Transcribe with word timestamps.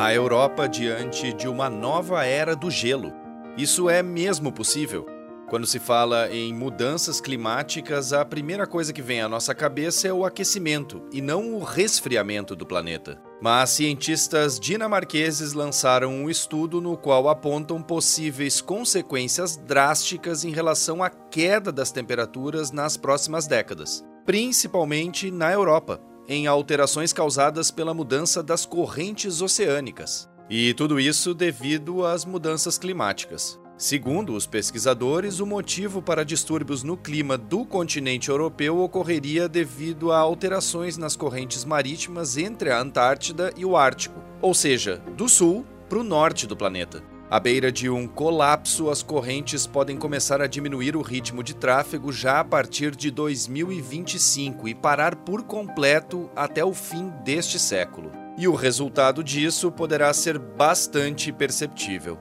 A 0.00 0.14
Europa 0.14 0.66
diante 0.66 1.30
de 1.30 1.46
uma 1.46 1.68
nova 1.68 2.24
era 2.24 2.56
do 2.56 2.70
gelo. 2.70 3.12
Isso 3.54 3.90
é 3.90 4.02
mesmo 4.02 4.50
possível? 4.50 5.06
Quando 5.46 5.66
se 5.66 5.78
fala 5.78 6.30
em 6.30 6.54
mudanças 6.54 7.20
climáticas, 7.20 8.14
a 8.14 8.24
primeira 8.24 8.66
coisa 8.66 8.94
que 8.94 9.02
vem 9.02 9.20
à 9.20 9.28
nossa 9.28 9.54
cabeça 9.54 10.08
é 10.08 10.12
o 10.12 10.24
aquecimento 10.24 11.02
e 11.12 11.20
não 11.20 11.52
o 11.52 11.62
resfriamento 11.62 12.56
do 12.56 12.64
planeta. 12.64 13.20
Mas 13.42 13.70
cientistas 13.70 14.58
dinamarqueses 14.58 15.52
lançaram 15.52 16.10
um 16.10 16.30
estudo 16.30 16.80
no 16.80 16.96
qual 16.96 17.28
apontam 17.28 17.82
possíveis 17.82 18.62
consequências 18.62 19.54
drásticas 19.54 20.46
em 20.46 20.50
relação 20.50 21.02
à 21.02 21.10
queda 21.10 21.70
das 21.70 21.92
temperaturas 21.92 22.72
nas 22.72 22.96
próximas 22.96 23.46
décadas, 23.46 24.02
principalmente 24.24 25.30
na 25.30 25.52
Europa 25.52 26.00
em 26.30 26.46
alterações 26.46 27.12
causadas 27.12 27.72
pela 27.72 27.92
mudança 27.92 28.40
das 28.40 28.64
correntes 28.64 29.42
oceânicas. 29.42 30.30
E 30.48 30.72
tudo 30.74 31.00
isso 31.00 31.34
devido 31.34 32.06
às 32.06 32.24
mudanças 32.24 32.78
climáticas. 32.78 33.58
Segundo 33.76 34.34
os 34.34 34.46
pesquisadores, 34.46 35.40
o 35.40 35.46
motivo 35.46 36.00
para 36.00 36.24
distúrbios 36.24 36.84
no 36.84 36.96
clima 36.96 37.36
do 37.36 37.64
continente 37.64 38.28
europeu 38.28 38.78
ocorreria 38.78 39.48
devido 39.48 40.12
a 40.12 40.18
alterações 40.18 40.96
nas 40.96 41.16
correntes 41.16 41.64
marítimas 41.64 42.36
entre 42.36 42.70
a 42.70 42.80
Antártida 42.80 43.52
e 43.56 43.64
o 43.64 43.76
Ártico, 43.76 44.22
ou 44.40 44.54
seja, 44.54 45.02
do 45.16 45.28
sul 45.28 45.66
para 45.88 45.98
o 45.98 46.04
norte 46.04 46.46
do 46.46 46.56
planeta. 46.56 47.02
À 47.30 47.38
beira 47.38 47.70
de 47.70 47.88
um 47.88 48.08
colapso, 48.08 48.90
as 48.90 49.04
correntes 49.04 49.64
podem 49.64 49.96
começar 49.96 50.40
a 50.40 50.48
diminuir 50.48 50.96
o 50.96 51.00
ritmo 51.00 51.44
de 51.44 51.54
tráfego 51.54 52.12
já 52.12 52.40
a 52.40 52.44
partir 52.44 52.96
de 52.96 53.08
2025 53.08 54.66
e 54.66 54.74
parar 54.74 55.14
por 55.14 55.44
completo 55.44 56.28
até 56.34 56.64
o 56.64 56.74
fim 56.74 57.08
deste 57.22 57.56
século. 57.56 58.10
E 58.36 58.48
o 58.48 58.54
resultado 58.56 59.22
disso 59.22 59.70
poderá 59.70 60.12
ser 60.12 60.40
bastante 60.40 61.30
perceptível. 61.30 62.18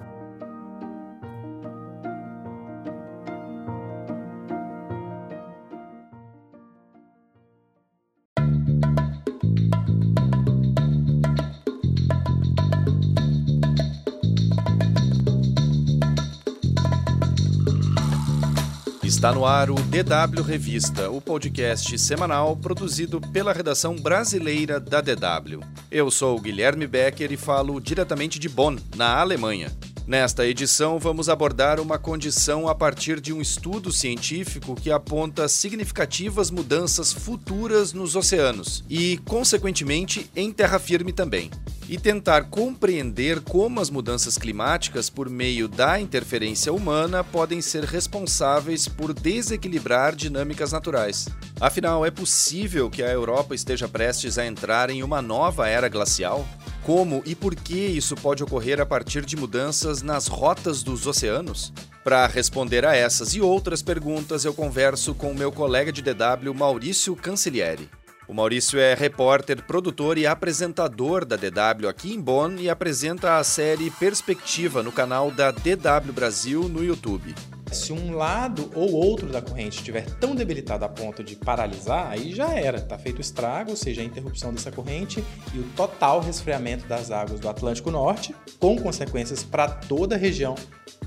Está 19.19 19.33
no 19.33 19.45
ar 19.45 19.69
o 19.69 19.75
DW 19.75 20.41
Revista, 20.41 21.09
o 21.09 21.19
podcast 21.19 21.99
semanal 21.99 22.55
produzido 22.55 23.19
pela 23.19 23.51
redação 23.51 23.93
brasileira 23.97 24.79
da 24.79 25.01
DW. 25.01 25.59
Eu 25.91 26.09
sou 26.09 26.39
Guilherme 26.39 26.87
Becker 26.87 27.29
e 27.29 27.35
falo 27.35 27.81
diretamente 27.81 28.39
de 28.39 28.47
Bonn, 28.47 28.77
na 28.95 29.19
Alemanha. 29.19 29.73
Nesta 30.09 30.43
edição, 30.43 30.97
vamos 30.97 31.29
abordar 31.29 31.79
uma 31.79 31.99
condição 31.99 32.67
a 32.67 32.73
partir 32.73 33.21
de 33.21 33.31
um 33.31 33.39
estudo 33.39 33.91
científico 33.91 34.73
que 34.73 34.91
aponta 34.91 35.47
significativas 35.47 36.49
mudanças 36.49 37.13
futuras 37.13 37.93
nos 37.93 38.15
oceanos 38.15 38.83
e, 38.89 39.19
consequentemente, 39.19 40.27
em 40.35 40.51
terra 40.51 40.79
firme 40.79 41.13
também. 41.13 41.51
E 41.87 41.95
tentar 41.95 42.45
compreender 42.45 43.41
como 43.41 43.79
as 43.79 43.91
mudanças 43.91 44.35
climáticas, 44.35 45.11
por 45.11 45.29
meio 45.29 45.67
da 45.67 46.01
interferência 46.01 46.73
humana, 46.73 47.23
podem 47.23 47.61
ser 47.61 47.83
responsáveis 47.83 48.87
por 48.87 49.13
desequilibrar 49.13 50.15
dinâmicas 50.15 50.71
naturais. 50.71 51.27
Afinal, 51.61 52.03
é 52.03 52.09
possível 52.09 52.89
que 52.89 53.03
a 53.03 53.11
Europa 53.11 53.53
esteja 53.53 53.87
prestes 53.87 54.39
a 54.39 54.45
entrar 54.47 54.89
em 54.89 55.03
uma 55.03 55.21
nova 55.21 55.67
era 55.67 55.87
glacial? 55.87 56.47
Como 56.89 57.21
e 57.23 57.35
por 57.35 57.55
que 57.55 57.77
isso 57.77 58.15
pode 58.15 58.41
ocorrer 58.41 58.81
a 58.81 58.85
partir 58.85 59.23
de 59.23 59.37
mudanças 59.37 60.01
nas 60.01 60.25
rotas 60.25 60.81
dos 60.81 61.05
oceanos? 61.05 61.71
Para 62.03 62.25
responder 62.25 62.83
a 62.83 62.95
essas 62.95 63.35
e 63.35 63.41
outras 63.41 63.83
perguntas, 63.83 64.43
eu 64.43 64.55
converso 64.55 65.13
com 65.13 65.29
o 65.29 65.35
meu 65.35 65.51
colega 65.51 65.91
de 65.91 66.01
DW, 66.01 66.51
Maurício 66.51 67.15
Cancellieri. 67.15 67.87
O 68.27 68.33
Maurício 68.33 68.79
é 68.79 68.95
repórter, 68.95 69.63
produtor 69.65 70.17
e 70.17 70.25
apresentador 70.25 71.25
da 71.25 71.35
DW 71.35 71.87
aqui 71.87 72.11
em 72.11 72.19
Bonn 72.19 72.55
e 72.57 72.71
apresenta 72.71 73.37
a 73.37 73.43
série 73.43 73.91
Perspectiva 73.91 74.81
no 74.81 74.91
canal 74.91 75.29
da 75.29 75.51
DW 75.51 76.11
Brasil 76.11 76.67
no 76.67 76.83
YouTube. 76.83 77.35
Se 77.71 77.93
um 77.93 78.15
lado 78.15 78.71
ou 78.73 78.93
outro 78.93 79.27
da 79.27 79.41
corrente 79.41 79.77
estiver 79.77 80.05
tão 80.15 80.35
debilitado 80.35 80.85
a 80.85 80.89
ponto 80.89 81.23
de 81.23 81.35
paralisar, 81.35 82.11
aí 82.11 82.33
já 82.33 82.53
era, 82.53 82.77
está 82.77 82.97
feito 82.97 83.21
estrago, 83.21 83.71
ou 83.71 83.75
seja, 83.75 84.01
a 84.01 84.05
interrupção 84.05 84.53
dessa 84.53 84.71
corrente 84.71 85.23
e 85.53 85.59
o 85.59 85.63
total 85.75 86.19
resfriamento 86.19 86.87
das 86.87 87.11
águas 87.11 87.39
do 87.39 87.47
Atlântico 87.47 87.91
Norte, 87.91 88.35
com 88.59 88.77
consequências 88.77 89.43
para 89.43 89.67
toda 89.67 90.15
a 90.15 90.17
região 90.17 90.55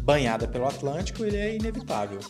banhada 0.03 0.47
pelo 0.47 0.67
Atlântico, 0.67 1.25
ele 1.25 1.37
é 1.37 1.55
inevitável. 1.55 2.21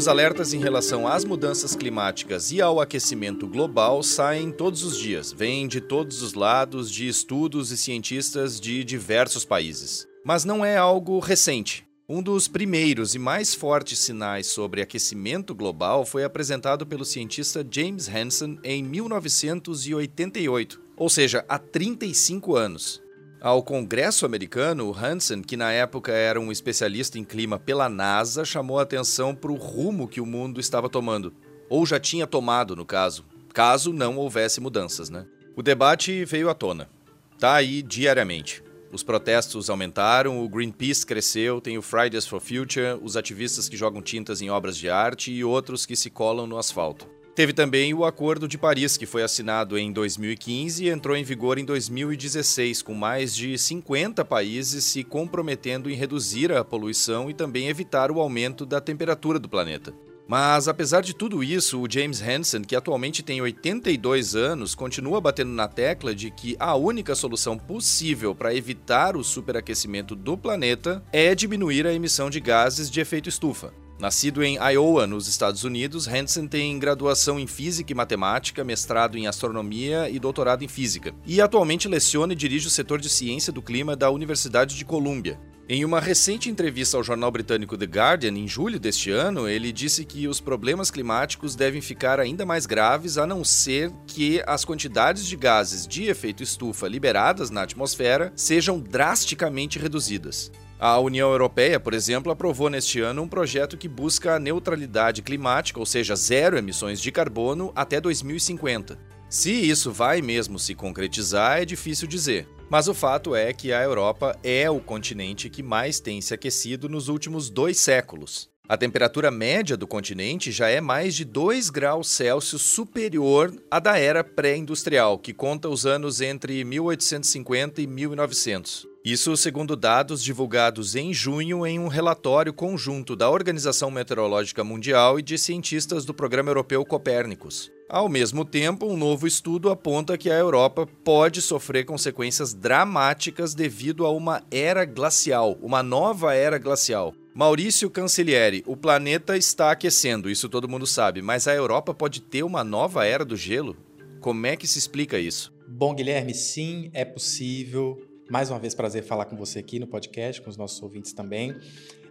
Os 0.00 0.08
alertas 0.08 0.54
em 0.54 0.58
relação 0.58 1.06
às 1.06 1.26
mudanças 1.26 1.76
climáticas 1.76 2.50
e 2.50 2.62
ao 2.62 2.80
aquecimento 2.80 3.46
global 3.46 4.02
saem 4.02 4.50
todos 4.50 4.82
os 4.82 4.96
dias, 4.96 5.30
vêm 5.30 5.68
de 5.68 5.78
todos 5.78 6.22
os 6.22 6.32
lados, 6.32 6.90
de 6.90 7.06
estudos 7.06 7.70
e 7.70 7.76
cientistas 7.76 8.58
de 8.58 8.82
diversos 8.82 9.44
países. 9.44 10.06
Mas 10.24 10.42
não 10.42 10.64
é 10.64 10.74
algo 10.74 11.18
recente. 11.18 11.86
Um 12.08 12.22
dos 12.22 12.48
primeiros 12.48 13.14
e 13.14 13.18
mais 13.18 13.54
fortes 13.54 13.98
sinais 13.98 14.46
sobre 14.46 14.80
aquecimento 14.80 15.54
global 15.54 16.06
foi 16.06 16.24
apresentado 16.24 16.86
pelo 16.86 17.04
cientista 17.04 17.62
James 17.70 18.08
Hansen 18.08 18.58
em 18.64 18.82
1988, 18.82 20.80
ou 20.96 21.10
seja, 21.10 21.44
há 21.46 21.58
35 21.58 22.56
anos. 22.56 23.02
Ao 23.42 23.62
Congresso 23.62 24.26
americano, 24.26 24.94
Hansen, 24.94 25.40
que 25.40 25.56
na 25.56 25.72
época 25.72 26.12
era 26.12 26.38
um 26.38 26.52
especialista 26.52 27.18
em 27.18 27.24
clima 27.24 27.58
pela 27.58 27.88
NASA, 27.88 28.44
chamou 28.44 28.78
a 28.78 28.82
atenção 28.82 29.34
para 29.34 29.50
o 29.50 29.54
rumo 29.54 30.06
que 30.06 30.20
o 30.20 30.26
mundo 30.26 30.60
estava 30.60 30.90
tomando, 30.90 31.32
ou 31.66 31.86
já 31.86 31.98
tinha 31.98 32.26
tomado, 32.26 32.76
no 32.76 32.84
caso, 32.84 33.24
caso 33.54 33.94
não 33.94 34.18
houvesse 34.18 34.60
mudanças, 34.60 35.08
né? 35.08 35.24
O 35.56 35.62
debate 35.62 36.22
veio 36.26 36.50
à 36.50 36.54
tona. 36.54 36.90
Tá 37.38 37.54
aí 37.54 37.80
diariamente. 37.80 38.62
Os 38.92 39.02
protestos 39.02 39.70
aumentaram, 39.70 40.44
o 40.44 40.48
Greenpeace 40.48 41.06
cresceu, 41.06 41.62
tem 41.62 41.78
o 41.78 41.82
Fridays 41.82 42.26
for 42.26 42.40
Future, 42.40 42.98
os 43.00 43.16
ativistas 43.16 43.70
que 43.70 43.76
jogam 43.76 44.02
tintas 44.02 44.42
em 44.42 44.50
obras 44.50 44.76
de 44.76 44.90
arte 44.90 45.32
e 45.32 45.42
outros 45.42 45.86
que 45.86 45.96
se 45.96 46.10
colam 46.10 46.46
no 46.46 46.58
asfalto. 46.58 47.08
Teve 47.40 47.54
também 47.54 47.94
o 47.94 48.04
Acordo 48.04 48.46
de 48.46 48.58
Paris, 48.58 48.98
que 48.98 49.06
foi 49.06 49.22
assinado 49.22 49.78
em 49.78 49.90
2015 49.90 50.84
e 50.84 50.90
entrou 50.90 51.16
em 51.16 51.24
vigor 51.24 51.56
em 51.56 51.64
2016, 51.64 52.82
com 52.82 52.92
mais 52.92 53.34
de 53.34 53.56
50 53.56 54.22
países 54.26 54.84
se 54.84 55.02
comprometendo 55.02 55.88
em 55.88 55.94
reduzir 55.94 56.52
a 56.52 56.62
poluição 56.62 57.30
e 57.30 57.34
também 57.34 57.68
evitar 57.68 58.10
o 58.10 58.20
aumento 58.20 58.66
da 58.66 58.78
temperatura 58.78 59.38
do 59.38 59.48
planeta. 59.48 59.94
Mas, 60.28 60.68
apesar 60.68 61.00
de 61.00 61.14
tudo 61.14 61.42
isso, 61.42 61.80
o 61.80 61.90
James 61.90 62.20
Hansen, 62.20 62.60
que 62.60 62.76
atualmente 62.76 63.22
tem 63.22 63.40
82 63.40 64.36
anos, 64.36 64.74
continua 64.74 65.18
batendo 65.18 65.50
na 65.50 65.66
tecla 65.66 66.14
de 66.14 66.30
que 66.30 66.56
a 66.60 66.76
única 66.76 67.14
solução 67.14 67.56
possível 67.56 68.34
para 68.34 68.54
evitar 68.54 69.16
o 69.16 69.24
superaquecimento 69.24 70.14
do 70.14 70.36
planeta 70.36 71.02
é 71.10 71.34
diminuir 71.34 71.86
a 71.86 71.94
emissão 71.94 72.28
de 72.28 72.38
gases 72.38 72.90
de 72.90 73.00
efeito 73.00 73.30
estufa. 73.30 73.72
Nascido 74.00 74.42
em 74.42 74.56
Iowa, 74.56 75.06
nos 75.06 75.28
Estados 75.28 75.62
Unidos, 75.62 76.08
Hansen 76.08 76.48
tem 76.48 76.78
graduação 76.78 77.38
em 77.38 77.46
Física 77.46 77.92
e 77.92 77.94
Matemática, 77.94 78.64
mestrado 78.64 79.18
em 79.18 79.26
Astronomia 79.26 80.08
e 80.08 80.18
doutorado 80.18 80.64
em 80.64 80.68
Física. 80.68 81.14
E 81.26 81.38
atualmente 81.38 81.86
leciona 81.86 82.32
e 82.32 82.36
dirige 82.36 82.66
o 82.66 82.70
setor 82.70 82.98
de 82.98 83.10
Ciência 83.10 83.52
do 83.52 83.60
Clima 83.60 83.94
da 83.94 84.10
Universidade 84.10 84.74
de 84.74 84.86
Colômbia. 84.86 85.38
Em 85.68 85.84
uma 85.84 86.00
recente 86.00 86.48
entrevista 86.48 86.96
ao 86.96 87.04
jornal 87.04 87.30
britânico 87.30 87.76
The 87.76 87.84
Guardian, 87.84 88.38
em 88.38 88.48
julho 88.48 88.80
deste 88.80 89.10
ano, 89.10 89.46
ele 89.46 89.70
disse 89.70 90.06
que 90.06 90.26
os 90.26 90.40
problemas 90.40 90.90
climáticos 90.90 91.54
devem 91.54 91.82
ficar 91.82 92.18
ainda 92.18 92.46
mais 92.46 92.64
graves 92.64 93.18
a 93.18 93.26
não 93.26 93.44
ser 93.44 93.92
que 94.06 94.42
as 94.46 94.64
quantidades 94.64 95.26
de 95.26 95.36
gases 95.36 95.86
de 95.86 96.04
efeito 96.04 96.42
estufa 96.42 96.88
liberadas 96.88 97.50
na 97.50 97.62
atmosfera 97.62 98.32
sejam 98.34 98.80
drasticamente 98.80 99.78
reduzidas. 99.78 100.50
A 100.82 100.98
União 100.98 101.30
Europeia, 101.30 101.78
por 101.78 101.92
exemplo, 101.92 102.32
aprovou 102.32 102.70
neste 102.70 103.02
ano 103.02 103.20
um 103.20 103.28
projeto 103.28 103.76
que 103.76 103.86
busca 103.86 104.36
a 104.36 104.38
neutralidade 104.38 105.20
climática, 105.20 105.78
ou 105.78 105.84
seja, 105.84 106.16
zero 106.16 106.56
emissões 106.56 107.02
de 107.02 107.12
carbono 107.12 107.70
até 107.76 108.00
2050. 108.00 108.98
Se 109.28 109.52
isso 109.52 109.92
vai 109.92 110.22
mesmo 110.22 110.58
se 110.58 110.74
concretizar, 110.74 111.60
é 111.60 111.66
difícil 111.66 112.08
dizer. 112.08 112.48
Mas 112.70 112.88
o 112.88 112.94
fato 112.94 113.34
é 113.36 113.52
que 113.52 113.74
a 113.74 113.82
Europa 113.82 114.34
é 114.42 114.70
o 114.70 114.80
continente 114.80 115.50
que 115.50 115.62
mais 115.62 116.00
tem 116.00 116.18
se 116.22 116.32
aquecido 116.32 116.88
nos 116.88 117.08
últimos 117.08 117.50
dois 117.50 117.78
séculos. 117.78 118.48
A 118.70 118.76
temperatura 118.76 119.32
média 119.32 119.76
do 119.76 119.84
continente 119.84 120.52
já 120.52 120.68
é 120.68 120.80
mais 120.80 121.16
de 121.16 121.24
2 121.24 121.70
graus 121.70 122.08
Celsius 122.08 122.62
superior 122.62 123.52
à 123.68 123.80
da 123.80 123.98
era 123.98 124.22
pré-industrial, 124.22 125.18
que 125.18 125.34
conta 125.34 125.68
os 125.68 125.84
anos 125.84 126.20
entre 126.20 126.62
1850 126.62 127.82
e 127.82 127.88
1900. 127.88 128.86
Isso 129.04 129.36
segundo 129.36 129.74
dados 129.74 130.22
divulgados 130.22 130.94
em 130.94 131.12
junho 131.12 131.66
em 131.66 131.80
um 131.80 131.88
relatório 131.88 132.52
conjunto 132.52 133.16
da 133.16 133.28
Organização 133.28 133.90
Meteorológica 133.90 134.62
Mundial 134.62 135.18
e 135.18 135.22
de 135.22 135.36
cientistas 135.36 136.04
do 136.04 136.14
Programa 136.14 136.50
Europeu 136.50 136.84
Copérnicos. 136.84 137.72
Ao 137.92 138.08
mesmo 138.08 138.44
tempo, 138.44 138.86
um 138.86 138.96
novo 138.96 139.26
estudo 139.26 139.68
aponta 139.68 140.16
que 140.16 140.30
a 140.30 140.38
Europa 140.38 140.86
pode 141.02 141.42
sofrer 141.42 141.84
consequências 141.84 142.54
dramáticas 142.54 143.52
devido 143.52 144.06
a 144.06 144.12
uma 144.12 144.44
era 144.48 144.84
glacial, 144.84 145.58
uma 145.60 145.82
nova 145.82 146.32
era 146.32 146.56
glacial. 146.56 147.12
Maurício 147.34 147.90
Cancellieri, 147.90 148.62
o 148.64 148.76
planeta 148.76 149.36
está 149.36 149.72
aquecendo, 149.72 150.30
isso 150.30 150.48
todo 150.48 150.68
mundo 150.68 150.86
sabe, 150.86 151.20
mas 151.20 151.48
a 151.48 151.52
Europa 151.52 151.92
pode 151.92 152.20
ter 152.20 152.44
uma 152.44 152.62
nova 152.62 153.04
era 153.04 153.24
do 153.24 153.36
gelo? 153.36 153.76
Como 154.20 154.46
é 154.46 154.54
que 154.54 154.68
se 154.68 154.78
explica 154.78 155.18
isso? 155.18 155.52
Bom, 155.66 155.92
Guilherme, 155.92 156.32
sim, 156.32 156.92
é 156.94 157.04
possível. 157.04 158.00
Mais 158.30 158.50
uma 158.50 158.60
vez, 158.60 158.72
prazer 158.72 159.02
falar 159.02 159.24
com 159.24 159.34
você 159.34 159.58
aqui 159.58 159.80
no 159.80 159.88
podcast, 159.88 160.40
com 160.40 160.48
os 160.48 160.56
nossos 160.56 160.80
ouvintes 160.80 161.12
também. 161.12 161.56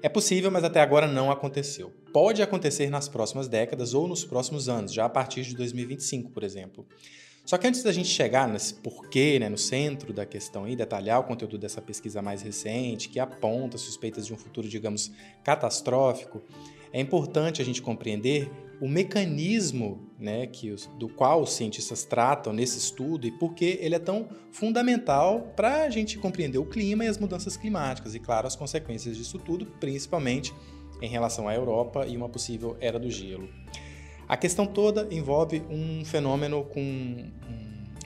É 0.02 0.08
possível, 0.08 0.50
mas 0.50 0.64
até 0.64 0.80
agora 0.80 1.08
não 1.08 1.30
aconteceu. 1.30 1.92
Pode 2.14 2.42
acontecer 2.42 2.90
nas 2.90 3.10
próximas 3.10 3.48
décadas 3.48 3.94
ou 3.94 4.08
nos 4.08 4.24
próximos 4.24 4.70
anos, 4.70 4.94
já 4.94 5.06
a 5.06 5.10
partir 5.10 5.44
de 5.44 5.56
2025, 5.56 6.32
por 6.32 6.44
exemplo. 6.44 6.88
Só 7.46 7.58
que 7.58 7.68
antes 7.68 7.84
da 7.84 7.92
gente 7.92 8.08
chegar 8.08 8.48
nesse 8.48 8.76
porquê, 8.76 9.40
né, 9.40 9.50
no 9.50 9.58
centro 9.58 10.14
da 10.14 10.26
questão 10.26 10.68
e 10.68 10.76
detalhar 10.76 11.20
o 11.20 11.24
conteúdo 11.24 11.58
dessa 11.58 11.82
pesquisa 11.82 12.22
mais 12.22 12.42
recente, 12.42 13.10
que 13.10 13.20
aponta 13.20 13.78
suspeitas 13.78 14.26
de 14.28 14.34
um 14.34 14.38
futuro, 14.38 14.70
digamos, 14.70 15.12
catastrófico, 15.44 16.42
é 16.94 17.02
importante 17.02 17.62
a 17.62 17.66
gente 17.66 17.82
compreender 17.82 18.50
o 18.82 18.88
mecanismo 18.88 20.10
né, 20.18 20.48
que 20.48 20.72
os, 20.72 20.88
do 20.98 21.08
qual 21.08 21.42
os 21.42 21.54
cientistas 21.54 22.04
tratam 22.04 22.52
nesse 22.54 22.78
estudo 22.78 23.28
e 23.28 23.32
por 23.32 23.54
que 23.54 23.78
ele 23.82 23.96
é 23.96 24.00
tão 24.00 24.28
fundamental 24.52 25.54
para 25.56 25.84
a 25.84 25.90
gente 25.90 26.18
compreender 26.18 26.58
o 26.58 26.66
clima 26.66 27.06
e 27.06 27.08
as 27.08 27.18
mudanças 27.18 27.56
climáticas 27.56 28.16
e, 28.16 28.20
claro, 28.20 28.48
as 28.48 28.56
consequências 28.56 29.16
disso 29.16 29.38
tudo, 29.40 29.66
principalmente 29.66 30.54
em 31.02 31.08
relação 31.08 31.48
à 31.48 31.56
Europa 31.56 32.06
e 32.06 32.18
uma 32.18 32.28
possível 32.28 32.76
era 32.80 33.00
do 33.00 33.10
gelo. 33.10 33.50
A 34.28 34.38
questão 34.38 34.66
toda 34.66 35.08
envolve 35.10 35.64
um 35.70 36.04
fenômeno 36.06 36.64
com 36.64 36.82
um, 36.82 37.32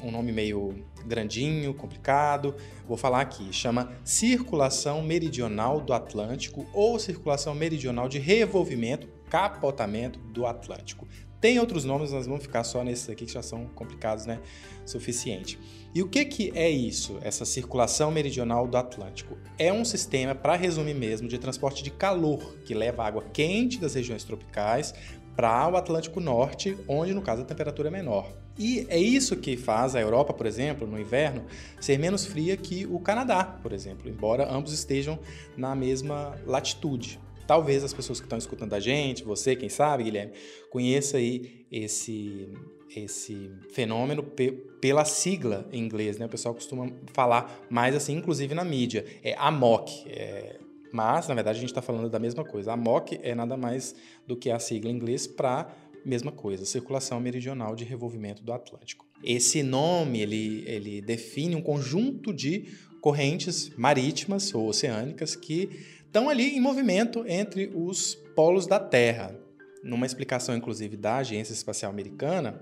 um 0.03 0.11
nome 0.11 0.31
meio 0.31 0.85
grandinho, 1.05 1.73
complicado. 1.73 2.55
Vou 2.87 2.95
falar 2.95 3.21
aqui, 3.21 3.51
chama 3.51 3.91
circulação 4.05 5.01
meridional 5.01 5.81
do 5.81 5.93
Atlântico 5.93 6.65
ou 6.73 6.97
circulação 6.97 7.53
meridional 7.53 8.07
de 8.07 8.19
revolvimento 8.19 9.07
capotamento 9.33 10.19
do 10.19 10.45
Atlântico. 10.45 11.07
Tem 11.41 11.57
outros 11.57 11.83
nomes, 11.83 12.11
nós 12.11 12.27
vamos 12.27 12.43
ficar 12.43 12.63
só 12.63 12.83
nesses 12.83 13.09
aqui 13.09 13.25
que 13.25 13.33
já 13.33 13.41
são 13.41 13.65
complicados, 13.65 14.27
né? 14.27 14.39
Suficiente. 14.85 15.59
E 15.91 16.03
o 16.03 16.07
que, 16.07 16.23
que 16.23 16.51
é 16.53 16.69
isso, 16.69 17.17
essa 17.23 17.43
circulação 17.43 18.11
meridional 18.11 18.67
do 18.67 18.77
Atlântico? 18.77 19.35
É 19.57 19.73
um 19.73 19.83
sistema, 19.83 20.35
para 20.35 20.55
resumir 20.55 20.93
mesmo, 20.93 21.27
de 21.27 21.39
transporte 21.39 21.83
de 21.83 21.89
calor, 21.89 22.59
que 22.63 22.75
leva 22.75 23.03
água 23.03 23.23
quente 23.33 23.79
das 23.79 23.95
regiões 23.95 24.23
tropicais 24.23 24.93
para 25.35 25.67
o 25.67 25.77
Atlântico 25.77 26.19
Norte, 26.19 26.77
onde 26.87 27.11
no 27.11 27.21
caso 27.23 27.41
a 27.41 27.45
temperatura 27.45 27.87
é 27.87 27.91
menor. 27.91 28.31
E 28.55 28.85
é 28.87 28.99
isso 28.99 29.35
que 29.35 29.57
faz 29.57 29.95
a 29.95 29.99
Europa, 29.99 30.31
por 30.31 30.45
exemplo, 30.45 30.85
no 30.85 30.99
inverno, 30.99 31.43
ser 31.81 31.97
menos 31.97 32.23
fria 32.23 32.55
que 32.55 32.85
o 32.85 32.99
Canadá, 32.99 33.43
por 33.43 33.73
exemplo, 33.73 34.07
embora 34.07 34.47
ambos 34.47 34.71
estejam 34.71 35.17
na 35.57 35.75
mesma 35.75 36.37
latitude. 36.45 37.19
Talvez 37.45 37.83
as 37.83 37.93
pessoas 37.93 38.19
que 38.19 38.25
estão 38.25 38.37
escutando 38.37 38.73
a 38.73 38.79
gente, 38.79 39.23
você, 39.23 39.55
quem 39.55 39.69
sabe, 39.69 40.03
Guilherme, 40.03 40.33
conheça 40.69 41.17
aí 41.17 41.65
esse, 41.71 42.49
esse 42.95 43.51
fenômeno 43.71 44.23
pe 44.23 44.51
pela 44.79 45.05
sigla 45.05 45.65
em 45.71 45.81
inglês, 45.81 46.17
né? 46.17 46.25
O 46.25 46.29
pessoal 46.29 46.53
costuma 46.53 46.91
falar 47.13 47.65
mais 47.69 47.95
assim, 47.95 48.17
inclusive 48.17 48.53
na 48.53 48.65
mídia. 48.65 49.05
É 49.23 49.33
AMOC. 49.37 50.09
É... 50.09 50.59
Mas, 50.91 51.27
na 51.27 51.33
verdade, 51.33 51.57
a 51.57 51.61
gente 51.61 51.69
está 51.69 51.81
falando 51.81 52.09
da 52.09 52.19
mesma 52.19 52.43
coisa. 52.43 52.73
AMOC 52.73 53.17
é 53.23 53.33
nada 53.33 53.55
mais 53.55 53.95
do 54.27 54.35
que 54.35 54.51
a 54.51 54.59
sigla 54.59 54.91
em 54.91 54.95
inglês 54.95 55.25
para 55.25 55.73
mesma 56.05 56.31
coisa, 56.31 56.65
circulação 56.65 57.19
meridional 57.19 57.75
de 57.75 57.83
revolvimento 57.83 58.43
do 58.43 58.51
Atlântico. 58.51 59.05
Esse 59.23 59.63
nome, 59.63 60.19
ele, 60.21 60.63
ele 60.67 61.01
define 61.01 61.55
um 61.55 61.61
conjunto 61.61 62.33
de 62.33 62.65
correntes 62.99 63.69
marítimas 63.77 64.53
ou 64.53 64.67
oceânicas 64.67 65.35
que 65.35 66.02
estão 66.13 66.29
ali 66.29 66.55
em 66.55 66.61
movimento 66.61 67.25
entre 67.27 67.71
os 67.73 68.13
polos 68.35 68.67
da 68.67 68.79
Terra. 68.79 69.35
Numa 69.83 70.05
explicação, 70.05 70.55
inclusive, 70.55 70.95
da 70.95 71.17
Agência 71.17 71.53
Espacial 71.53 71.91
Americana, 71.91 72.61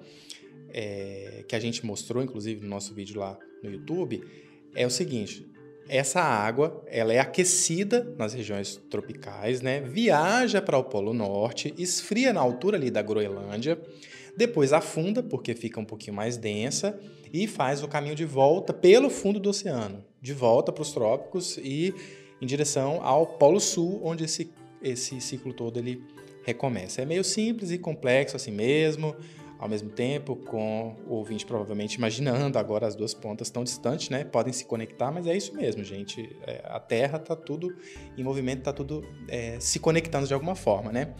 é, 0.69 1.43
que 1.45 1.53
a 1.53 1.59
gente 1.59 1.85
mostrou, 1.85 2.23
inclusive, 2.23 2.61
no 2.61 2.69
nosso 2.69 2.93
vídeo 2.93 3.19
lá 3.19 3.37
no 3.61 3.69
YouTube, 3.69 4.23
é 4.73 4.87
o 4.87 4.89
seguinte: 4.89 5.45
essa 5.89 6.21
água 6.21 6.81
ela 6.87 7.11
é 7.11 7.19
aquecida 7.19 8.15
nas 8.17 8.33
regiões 8.33 8.77
tropicais, 8.89 9.61
né? 9.61 9.81
viaja 9.81 10.61
para 10.61 10.77
o 10.77 10.85
Polo 10.85 11.13
Norte, 11.13 11.73
esfria 11.77 12.31
na 12.31 12.39
altura 12.39 12.77
ali 12.77 12.89
da 12.89 13.01
Groenlândia, 13.01 13.77
depois 14.37 14.71
afunda, 14.71 15.21
porque 15.21 15.53
fica 15.53 15.77
um 15.77 15.85
pouquinho 15.85 16.15
mais 16.15 16.37
densa, 16.37 16.97
e 17.33 17.47
faz 17.47 17.83
o 17.83 17.87
caminho 17.89 18.15
de 18.15 18.23
volta 18.23 18.71
pelo 18.71 19.09
fundo 19.09 19.41
do 19.41 19.49
oceano, 19.49 20.05
de 20.21 20.33
volta 20.33 20.71
para 20.71 20.81
os 20.81 20.93
trópicos 20.93 21.57
e 21.57 21.93
em 22.41 22.45
direção 22.45 22.99
ao 23.03 23.25
Polo 23.25 23.59
Sul, 23.59 24.01
onde 24.03 24.23
esse, 24.23 24.51
esse 24.81 25.21
ciclo 25.21 25.53
todo 25.53 25.77
ele 25.77 26.03
recomeça. 26.43 27.01
É 27.01 27.05
meio 27.05 27.23
simples 27.23 27.71
e 27.71 27.77
complexo 27.77 28.35
assim 28.35 28.51
mesmo, 28.51 29.15
ao 29.59 29.69
mesmo 29.69 29.91
tempo, 29.91 30.35
com 30.35 30.95
o 31.07 31.13
ouvinte 31.13 31.45
provavelmente 31.45 31.93
imaginando 31.93 32.57
agora 32.57 32.87
as 32.87 32.95
duas 32.95 33.13
pontas 33.13 33.51
tão 33.51 33.63
distantes, 33.63 34.09
né? 34.09 34.23
Podem 34.23 34.51
se 34.51 34.65
conectar, 34.65 35.11
mas 35.11 35.27
é 35.27 35.37
isso 35.37 35.55
mesmo, 35.55 35.83
gente. 35.83 36.35
É, 36.47 36.63
a 36.65 36.79
Terra 36.79 37.17
está 37.17 37.35
tudo 37.35 37.75
em 38.17 38.23
movimento, 38.23 38.59
está 38.59 38.73
tudo 38.73 39.05
é, 39.27 39.59
se 39.59 39.77
conectando 39.77 40.25
de 40.25 40.33
alguma 40.33 40.55
forma, 40.55 40.91
né? 40.91 41.13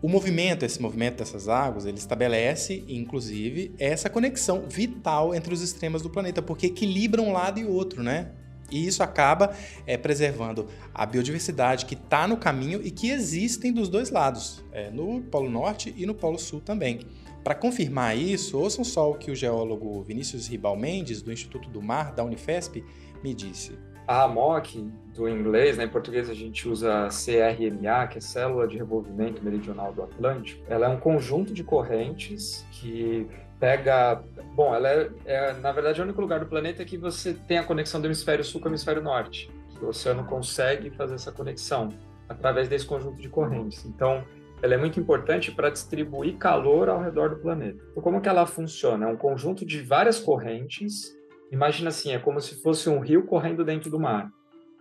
O 0.00 0.08
movimento, 0.08 0.64
esse 0.64 0.80
movimento 0.80 1.16
dessas 1.16 1.48
águas, 1.48 1.86
ele 1.86 1.98
estabelece, 1.98 2.84
inclusive, 2.86 3.74
essa 3.78 4.08
conexão 4.08 4.68
vital 4.68 5.34
entre 5.34 5.52
os 5.52 5.60
extremos 5.60 6.02
do 6.02 6.10
planeta, 6.10 6.40
porque 6.40 6.66
equilibram 6.66 7.28
um 7.28 7.32
lado 7.32 7.58
e 7.58 7.64
outro, 7.64 8.02
né? 8.02 8.30
E 8.70 8.86
isso 8.86 9.02
acaba 9.02 9.54
é, 9.86 9.96
preservando 9.96 10.66
a 10.94 11.06
biodiversidade 11.06 11.86
que 11.86 11.94
está 11.94 12.26
no 12.26 12.36
caminho 12.36 12.80
e 12.82 12.90
que 12.90 13.10
existem 13.10 13.72
dos 13.72 13.88
dois 13.88 14.10
lados, 14.10 14.64
é, 14.72 14.90
no 14.90 15.20
Polo 15.22 15.48
Norte 15.48 15.94
e 15.96 16.04
no 16.04 16.14
Polo 16.14 16.38
Sul 16.38 16.60
também. 16.60 17.00
Para 17.42 17.54
confirmar 17.54 18.16
isso, 18.16 18.58
ouçam 18.58 18.84
só 18.84 19.10
o 19.10 19.14
que 19.14 19.30
o 19.30 19.34
geólogo 19.34 20.02
Vinícius 20.02 20.46
Ribal 20.46 20.76
Mendes, 20.76 21.22
do 21.22 21.32
Instituto 21.32 21.68
do 21.70 21.80
Mar, 21.80 22.12
da 22.12 22.22
Unifesp, 22.22 22.84
me 23.22 23.32
disse. 23.32 23.78
A 24.06 24.22
AMOC, 24.24 24.90
do 25.14 25.28
inglês, 25.28 25.76
né, 25.76 25.84
em 25.84 25.88
português 25.88 26.30
a 26.30 26.34
gente 26.34 26.68
usa 26.68 27.08
CRMA, 27.08 28.06
que 28.06 28.18
é 28.18 28.20
Célula 28.20 28.66
de 28.66 28.76
Revolvimento 28.76 29.44
Meridional 29.44 29.92
do 29.92 30.02
Atlântico, 30.02 30.64
ela 30.66 30.86
é 30.86 30.88
um 30.88 30.98
conjunto 30.98 31.52
de 31.52 31.62
correntes 31.62 32.64
que 32.72 33.26
pega. 33.58 34.22
Bom, 34.54 34.74
ela 34.74 34.88
é, 34.88 35.10
é, 35.24 35.52
na 35.54 35.70
verdade, 35.72 36.00
o 36.00 36.04
único 36.04 36.20
lugar 36.20 36.40
do 36.40 36.46
planeta 36.46 36.84
que 36.84 36.96
você 36.96 37.34
tem 37.34 37.58
a 37.58 37.64
conexão 37.64 38.00
do 38.00 38.06
hemisfério 38.06 38.44
sul 38.44 38.60
com 38.60 38.68
o 38.68 38.70
hemisfério 38.70 39.02
norte. 39.02 39.50
o 39.80 39.86
oceano 39.86 40.24
consegue 40.24 40.90
fazer 40.90 41.14
essa 41.14 41.30
conexão 41.30 41.90
através 42.28 42.68
desse 42.68 42.84
conjunto 42.84 43.20
de 43.20 43.28
correntes. 43.28 43.84
Então, 43.84 44.24
ela 44.60 44.74
é 44.74 44.76
muito 44.76 44.98
importante 44.98 45.52
para 45.52 45.70
distribuir 45.70 46.36
calor 46.36 46.88
ao 46.88 47.00
redor 47.00 47.30
do 47.30 47.36
planeta. 47.36 47.82
Então, 47.90 48.02
como 48.02 48.20
que 48.20 48.28
ela 48.28 48.46
funciona? 48.46 49.06
É 49.06 49.08
um 49.08 49.16
conjunto 49.16 49.64
de 49.64 49.80
várias 49.80 50.18
correntes. 50.18 51.16
Imagina 51.52 51.88
assim, 51.88 52.12
é 52.12 52.18
como 52.18 52.40
se 52.40 52.60
fosse 52.60 52.88
um 52.90 52.98
rio 52.98 53.24
correndo 53.24 53.64
dentro 53.64 53.90
do 53.90 54.00
mar. 54.00 54.30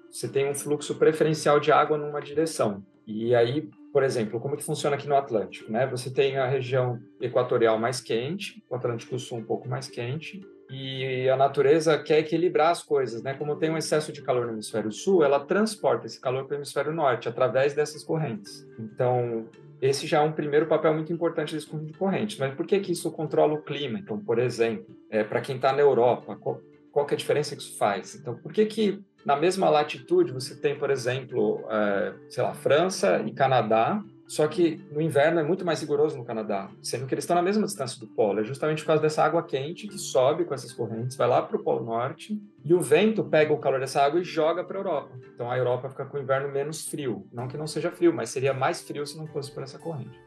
Você 0.10 0.28
tem 0.28 0.50
um 0.50 0.56
fluxo 0.56 0.96
preferencial 0.96 1.60
de 1.60 1.72
água 1.72 1.98
numa 1.98 2.20
direção. 2.20 2.84
E 3.06 3.36
aí 3.36 3.70
por 3.98 4.04
exemplo, 4.04 4.40
como 4.40 4.56
que 4.56 4.64
funciona 4.64 4.96
aqui 4.96 5.08
no 5.08 5.16
Atlântico, 5.16 5.72
né? 5.72 5.88
Você 5.88 6.12
tem 6.12 6.38
a 6.38 6.46
região 6.46 7.02
equatorial 7.20 7.80
mais 7.80 8.00
quente, 8.00 8.64
o 8.70 8.76
Atlântico 8.76 9.18
Sul 9.18 9.40
um 9.40 9.44
pouco 9.44 9.68
mais 9.68 9.88
quente, 9.88 10.40
e 10.70 11.28
a 11.28 11.36
natureza 11.36 11.98
quer 11.98 12.20
equilibrar 12.20 12.70
as 12.70 12.84
coisas, 12.84 13.24
né? 13.24 13.34
Como 13.34 13.56
tem 13.56 13.72
um 13.72 13.78
excesso 13.78 14.12
de 14.12 14.22
calor 14.22 14.46
no 14.46 14.54
hemisfério 14.54 14.92
sul, 14.92 15.24
ela 15.24 15.40
transporta 15.40 16.06
esse 16.06 16.22
calor 16.22 16.46
para 16.46 16.54
o 16.54 16.58
hemisfério 16.60 16.94
norte 16.94 17.28
através 17.28 17.74
dessas 17.74 18.04
correntes. 18.04 18.68
Então, 18.78 19.48
esse 19.82 20.06
já 20.06 20.20
é 20.20 20.22
um 20.22 20.32
primeiro 20.32 20.68
papel 20.68 20.94
muito 20.94 21.12
importante 21.12 21.56
desse 21.56 21.66
conjunto 21.66 21.92
de 21.92 21.98
correntes. 21.98 22.38
Mas 22.38 22.54
por 22.54 22.68
que 22.68 22.80
que 22.80 22.92
isso 22.92 23.12
controla 23.12 23.56
o 23.56 23.64
clima? 23.64 23.98
Então, 23.98 24.20
por 24.20 24.38
exemplo, 24.38 24.96
é, 25.10 25.24
para 25.24 25.42
quem 25.42 25.56
está 25.56 25.74
na 25.74 25.82
Europa, 25.82 26.36
qual, 26.36 26.62
qual 26.92 27.08
é 27.10 27.14
a 27.16 27.18
diferença 27.18 27.56
que 27.56 27.64
isso 27.64 27.76
faz? 27.80 28.14
Então, 28.14 28.36
por 28.36 28.54
que 28.54 28.64
que 28.68 29.04
na 29.28 29.36
mesma 29.36 29.70
latitude, 29.70 30.32
você 30.32 30.56
tem, 30.56 30.80
por 30.80 30.90
exemplo, 30.90 31.62
é, 31.70 32.14
sei 32.30 32.42
lá, 32.42 32.54
França 32.54 33.22
e 33.26 33.34
Canadá, 33.34 34.02
Só 34.28 34.46
que 34.46 34.86
no 34.92 35.02
inverno 35.02 35.40
é 35.40 35.44
muito 35.44 35.64
mais 35.64 35.80
rigoroso 35.80 36.18
no 36.18 36.26
Canadá, 36.26 36.70
sendo 36.82 37.08
que 37.08 37.14
eles 37.14 37.24
estão 37.24 37.36
na 37.36 37.42
mesma 37.42 37.66
distância 37.66 37.98
do 37.98 38.08
polo. 38.08 38.42
É 38.42 38.44
justamente 38.44 38.82
por 38.82 38.88
causa 38.88 39.02
dessa 39.02 39.24
água 39.24 39.42
quente 39.42 39.88
que 39.88 39.98
sobe 39.98 40.44
com 40.44 40.54
essas 40.54 40.74
correntes, 40.74 41.16
vai 41.16 41.30
lá 41.30 41.42
para 41.42 41.56
o 41.56 41.64
Polo 41.64 41.86
Norte 41.86 42.38
e 42.64 42.74
o 42.74 42.82
vento 42.82 43.24
pega 43.24 43.54
o 43.54 43.58
calor 43.58 43.80
dessa 43.80 44.02
água 44.02 44.20
e 44.20 44.26
joga 44.26 44.66
para 44.66 44.78
a 44.78 44.82
Europa. 44.82 45.12
Então 45.34 45.50
a 45.50 45.58
Europa 45.58 45.90
fica 45.90 46.06
com 46.06 46.18
o 46.18 46.22
inverno 46.22 46.52
menos 46.52 46.86
frio. 46.86 47.26
Não 47.32 47.48
que 47.48 47.56
não 47.56 47.68
seja 47.68 47.90
frio, 47.90 48.14
mas 48.14 48.30
seria 48.30 48.54
mais 48.54 48.82
frio 48.82 49.08
se 49.08 49.18
não 49.18 49.28
fosse 49.28 49.50
por 49.50 49.64
essa 49.64 49.80
corrente. 49.80 50.20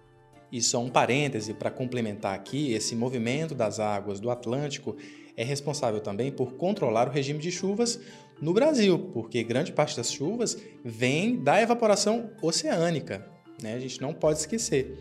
E 0.50 0.62
só 0.62 0.80
um 0.80 0.88
parêntese 0.88 1.52
para 1.52 1.71
complementar 1.71 2.35
aqui: 2.35 2.73
esse 2.73 2.97
movimento 2.97 3.54
das 3.54 3.78
águas 3.78 4.19
do 4.19 4.30
Atlântico 4.30 4.97
é 5.37 5.44
responsável 5.44 6.00
também 6.00 6.30
por 6.30 6.54
controlar 6.54 7.08
o 7.08 7.10
regime 7.10 7.38
de 7.38 7.50
chuvas 7.50 8.00
no 8.40 8.52
Brasil, 8.52 8.99
porque 9.12 9.42
grande 9.42 9.72
parte 9.72 9.96
das 9.96 10.12
chuvas 10.12 10.56
vem 10.84 11.42
da 11.42 11.60
evaporação 11.60 12.30
oceânica 12.42 13.30
né? 13.62 13.75
A 13.75 13.78
gente 13.78 14.00
não 14.00 14.12
pode 14.12 14.38
esquecer. 14.38 14.99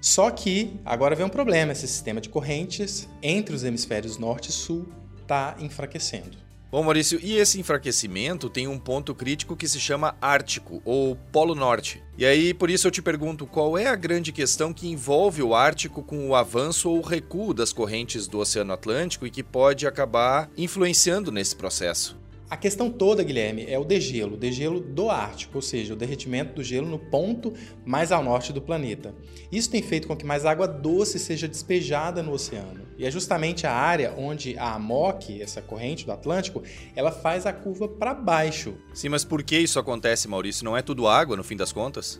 Só 0.00 0.30
que 0.30 0.78
agora 0.84 1.14
vem 1.14 1.26
um 1.26 1.30
problema: 1.30 1.72
esse 1.72 1.86
sistema 1.86 2.20
de 2.20 2.28
correntes 2.28 3.08
entre 3.22 3.54
os 3.54 3.64
hemisférios 3.64 4.18
norte 4.18 4.50
e 4.50 4.52
sul 4.52 4.88
está 5.20 5.56
enfraquecendo. 5.60 6.47
Bom, 6.70 6.82
Maurício, 6.82 7.18
e 7.22 7.34
esse 7.36 7.58
enfraquecimento 7.58 8.50
tem 8.50 8.68
um 8.68 8.78
ponto 8.78 9.14
crítico 9.14 9.56
que 9.56 9.66
se 9.66 9.80
chama 9.80 10.14
Ártico, 10.20 10.82
ou 10.84 11.16
Polo 11.32 11.54
Norte. 11.54 12.02
E 12.18 12.26
aí, 12.26 12.52
por 12.52 12.68
isso 12.68 12.86
eu 12.86 12.90
te 12.90 13.00
pergunto, 13.00 13.46
qual 13.46 13.78
é 13.78 13.86
a 13.86 13.96
grande 13.96 14.32
questão 14.32 14.70
que 14.70 14.86
envolve 14.86 15.42
o 15.42 15.54
Ártico 15.54 16.02
com 16.02 16.28
o 16.28 16.34
avanço 16.34 16.90
ou 16.90 17.00
recuo 17.00 17.54
das 17.54 17.72
correntes 17.72 18.28
do 18.28 18.38
Oceano 18.38 18.74
Atlântico 18.74 19.26
e 19.26 19.30
que 19.30 19.42
pode 19.42 19.86
acabar 19.86 20.50
influenciando 20.58 21.32
nesse 21.32 21.56
processo? 21.56 22.18
A 22.50 22.56
questão 22.56 22.90
toda, 22.90 23.22
Guilherme, 23.22 23.66
é 23.68 23.78
o 23.78 23.84
degelo, 23.84 24.34
o 24.34 24.38
degelo 24.38 24.80
do 24.80 25.10
Ártico, 25.10 25.58
ou 25.58 25.62
seja, 25.62 25.92
o 25.92 25.96
derretimento 25.96 26.54
do 26.54 26.64
gelo 26.64 26.88
no 26.88 26.98
ponto 26.98 27.52
mais 27.84 28.10
ao 28.10 28.24
norte 28.24 28.54
do 28.54 28.62
planeta. 28.62 29.14
Isso 29.52 29.70
tem 29.70 29.82
feito 29.82 30.08
com 30.08 30.16
que 30.16 30.24
mais 30.24 30.46
água 30.46 30.66
doce 30.66 31.18
seja 31.18 31.46
despejada 31.46 32.22
no 32.22 32.32
oceano. 32.32 32.88
E 32.96 33.04
é 33.04 33.10
justamente 33.10 33.66
a 33.66 33.72
área 33.72 34.14
onde 34.16 34.58
a 34.58 34.74
AMOC, 34.74 35.42
essa 35.42 35.60
corrente 35.60 36.06
do 36.06 36.12
Atlântico, 36.12 36.62
ela 36.96 37.12
faz 37.12 37.44
a 37.44 37.52
curva 37.52 37.86
para 37.86 38.14
baixo. 38.14 38.74
Sim, 38.94 39.10
mas 39.10 39.24
por 39.24 39.42
que 39.42 39.58
isso 39.58 39.78
acontece, 39.78 40.26
Maurício? 40.26 40.64
Não 40.64 40.74
é 40.74 40.80
tudo 40.80 41.06
água, 41.06 41.36
no 41.36 41.44
fim 41.44 41.56
das 41.56 41.70
contas? 41.70 42.18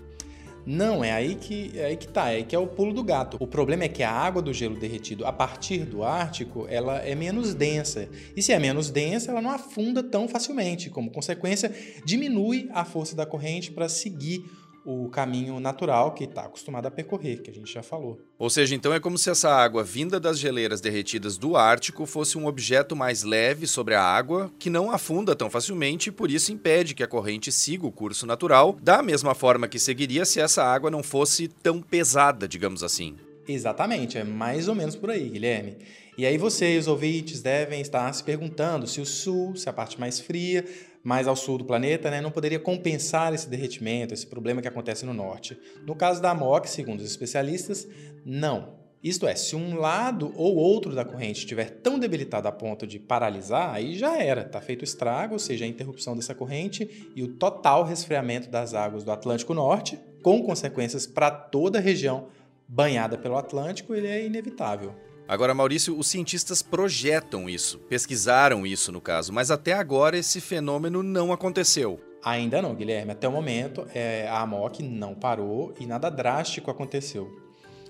Não, 0.70 1.02
é 1.02 1.10
aí 1.10 1.34
que 1.34 1.72
é 1.74 1.86
aí 1.86 1.96
que 1.96 2.06
tá, 2.06 2.30
é 2.30 2.36
aí 2.36 2.44
que 2.44 2.54
é 2.54 2.58
o 2.58 2.66
pulo 2.66 2.92
do 2.92 3.02
gato. 3.02 3.38
O 3.40 3.46
problema 3.46 3.84
é 3.84 3.88
que 3.88 4.02
a 4.02 4.12
água 4.12 4.42
do 4.42 4.52
gelo 4.52 4.78
derretido 4.78 5.24
a 5.24 5.32
partir 5.32 5.86
do 5.86 6.04
Ártico, 6.04 6.66
ela 6.68 6.98
é 6.98 7.14
menos 7.14 7.54
densa. 7.54 8.06
E 8.36 8.42
se 8.42 8.52
é 8.52 8.58
menos 8.58 8.90
densa, 8.90 9.30
ela 9.30 9.40
não 9.40 9.48
afunda 9.48 10.02
tão 10.02 10.28
facilmente. 10.28 10.90
Como 10.90 11.10
consequência, 11.10 11.74
diminui 12.04 12.68
a 12.70 12.84
força 12.84 13.16
da 13.16 13.24
corrente 13.24 13.72
para 13.72 13.88
seguir 13.88 14.44
o 14.90 15.10
caminho 15.10 15.60
natural 15.60 16.14
que 16.14 16.24
está 16.24 16.46
acostumado 16.46 16.86
a 16.86 16.90
percorrer, 16.90 17.42
que 17.42 17.50
a 17.50 17.52
gente 17.52 17.70
já 17.70 17.82
falou. 17.82 18.18
Ou 18.38 18.48
seja, 18.48 18.74
então 18.74 18.94
é 18.94 18.98
como 18.98 19.18
se 19.18 19.28
essa 19.28 19.50
água 19.50 19.84
vinda 19.84 20.18
das 20.18 20.38
geleiras 20.38 20.80
derretidas 20.80 21.36
do 21.36 21.58
Ártico 21.58 22.06
fosse 22.06 22.38
um 22.38 22.46
objeto 22.46 22.96
mais 22.96 23.22
leve 23.22 23.66
sobre 23.66 23.94
a 23.94 24.02
água, 24.02 24.50
que 24.58 24.70
não 24.70 24.90
afunda 24.90 25.36
tão 25.36 25.50
facilmente 25.50 26.08
e 26.08 26.12
por 26.12 26.30
isso 26.30 26.50
impede 26.52 26.94
que 26.94 27.02
a 27.02 27.06
corrente 27.06 27.52
siga 27.52 27.86
o 27.86 27.92
curso 27.92 28.26
natural, 28.26 28.78
da 28.82 29.02
mesma 29.02 29.34
forma 29.34 29.68
que 29.68 29.78
seguiria 29.78 30.24
se 30.24 30.40
essa 30.40 30.64
água 30.64 30.90
não 30.90 31.02
fosse 31.02 31.48
tão 31.48 31.82
pesada, 31.82 32.48
digamos 32.48 32.82
assim. 32.82 33.14
Exatamente, 33.46 34.16
é 34.16 34.24
mais 34.24 34.68
ou 34.68 34.74
menos 34.74 34.96
por 34.96 35.10
aí, 35.10 35.28
Guilherme. 35.28 35.76
E 36.18 36.26
aí 36.26 36.36
vocês, 36.36 36.88
ouvintes, 36.88 37.40
devem 37.40 37.80
estar 37.80 38.12
se 38.12 38.24
perguntando 38.24 38.86
se 38.86 39.00
o 39.00 39.06
sul, 39.06 39.54
se 39.54 39.68
a 39.68 39.72
parte 39.72 40.00
mais 40.00 40.18
fria, 40.18 40.64
mais 41.02 41.28
ao 41.28 41.36
sul 41.36 41.58
do 41.58 41.64
planeta, 41.64 42.10
né, 42.10 42.20
não 42.20 42.30
poderia 42.30 42.58
compensar 42.58 43.32
esse 43.32 43.48
derretimento, 43.48 44.14
esse 44.14 44.26
problema 44.26 44.60
que 44.60 44.68
acontece 44.68 45.06
no 45.06 45.14
norte. 45.14 45.58
No 45.86 45.94
caso 45.94 46.20
da 46.20 46.30
AMOC, 46.30 46.66
segundo 46.66 47.00
os 47.00 47.06
especialistas, 47.06 47.86
não. 48.24 48.78
Isto 49.02 49.28
é, 49.28 49.34
se 49.36 49.54
um 49.54 49.76
lado 49.76 50.32
ou 50.34 50.56
outro 50.56 50.92
da 50.92 51.04
corrente 51.04 51.38
estiver 51.38 51.70
tão 51.70 52.00
debilitado 52.00 52.48
a 52.48 52.52
ponto 52.52 52.84
de 52.84 52.98
paralisar, 52.98 53.72
aí 53.72 53.96
já 53.96 54.20
era, 54.20 54.40
está 54.40 54.60
feito 54.60 54.82
o 54.82 54.84
estrago, 54.84 55.34
ou 55.34 55.38
seja, 55.38 55.64
a 55.64 55.68
interrupção 55.68 56.16
dessa 56.16 56.34
corrente 56.34 57.10
e 57.14 57.22
o 57.22 57.28
total 57.28 57.84
resfriamento 57.84 58.50
das 58.50 58.74
águas 58.74 59.04
do 59.04 59.12
Atlântico 59.12 59.54
Norte, 59.54 59.98
com 60.22 60.42
consequências 60.42 61.06
para 61.06 61.30
toda 61.30 61.78
a 61.78 61.82
região 61.82 62.26
banhada 62.66 63.16
pelo 63.16 63.36
Atlântico, 63.36 63.94
ele 63.94 64.08
é 64.08 64.26
inevitável. 64.26 64.92
Agora, 65.28 65.52
Maurício, 65.52 65.98
os 65.98 66.06
cientistas 66.06 66.62
projetam 66.62 67.50
isso, 67.50 67.78
pesquisaram 67.80 68.66
isso 68.66 68.90
no 68.90 68.98
caso, 68.98 69.30
mas 69.30 69.50
até 69.50 69.74
agora 69.74 70.16
esse 70.16 70.40
fenômeno 70.40 71.02
não 71.02 71.30
aconteceu. 71.34 72.00
Ainda 72.24 72.62
não, 72.62 72.74
Guilherme. 72.74 73.12
Até 73.12 73.28
o 73.28 73.32
momento, 73.32 73.86
é, 73.94 74.26
a 74.26 74.40
AMOC 74.40 74.82
não 74.82 75.14
parou 75.14 75.74
e 75.78 75.84
nada 75.84 76.08
drástico 76.08 76.70
aconteceu. 76.70 77.30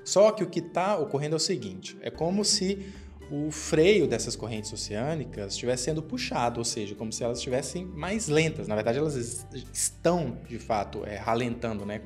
Só 0.04 0.32
que 0.32 0.42
o 0.42 0.48
que 0.48 0.58
está 0.58 0.98
ocorrendo 0.98 1.36
é 1.36 1.38
o 1.38 1.40
seguinte: 1.40 1.96
é 2.02 2.10
como 2.10 2.44
se 2.44 2.92
o 3.30 3.52
freio 3.52 4.08
dessas 4.08 4.34
correntes 4.34 4.72
oceânicas 4.72 5.52
estivesse 5.52 5.84
sendo 5.84 6.02
puxado, 6.02 6.58
ou 6.58 6.64
seja, 6.64 6.96
como 6.96 7.12
se 7.12 7.22
elas 7.22 7.38
estivessem 7.38 7.84
mais 7.84 8.26
lentas. 8.26 8.66
Na 8.66 8.74
verdade, 8.74 8.98
elas 8.98 9.46
estão, 9.72 10.38
de 10.48 10.58
fato, 10.58 11.04
é, 11.06 11.16
ralentando, 11.16 11.86
né? 11.86 12.00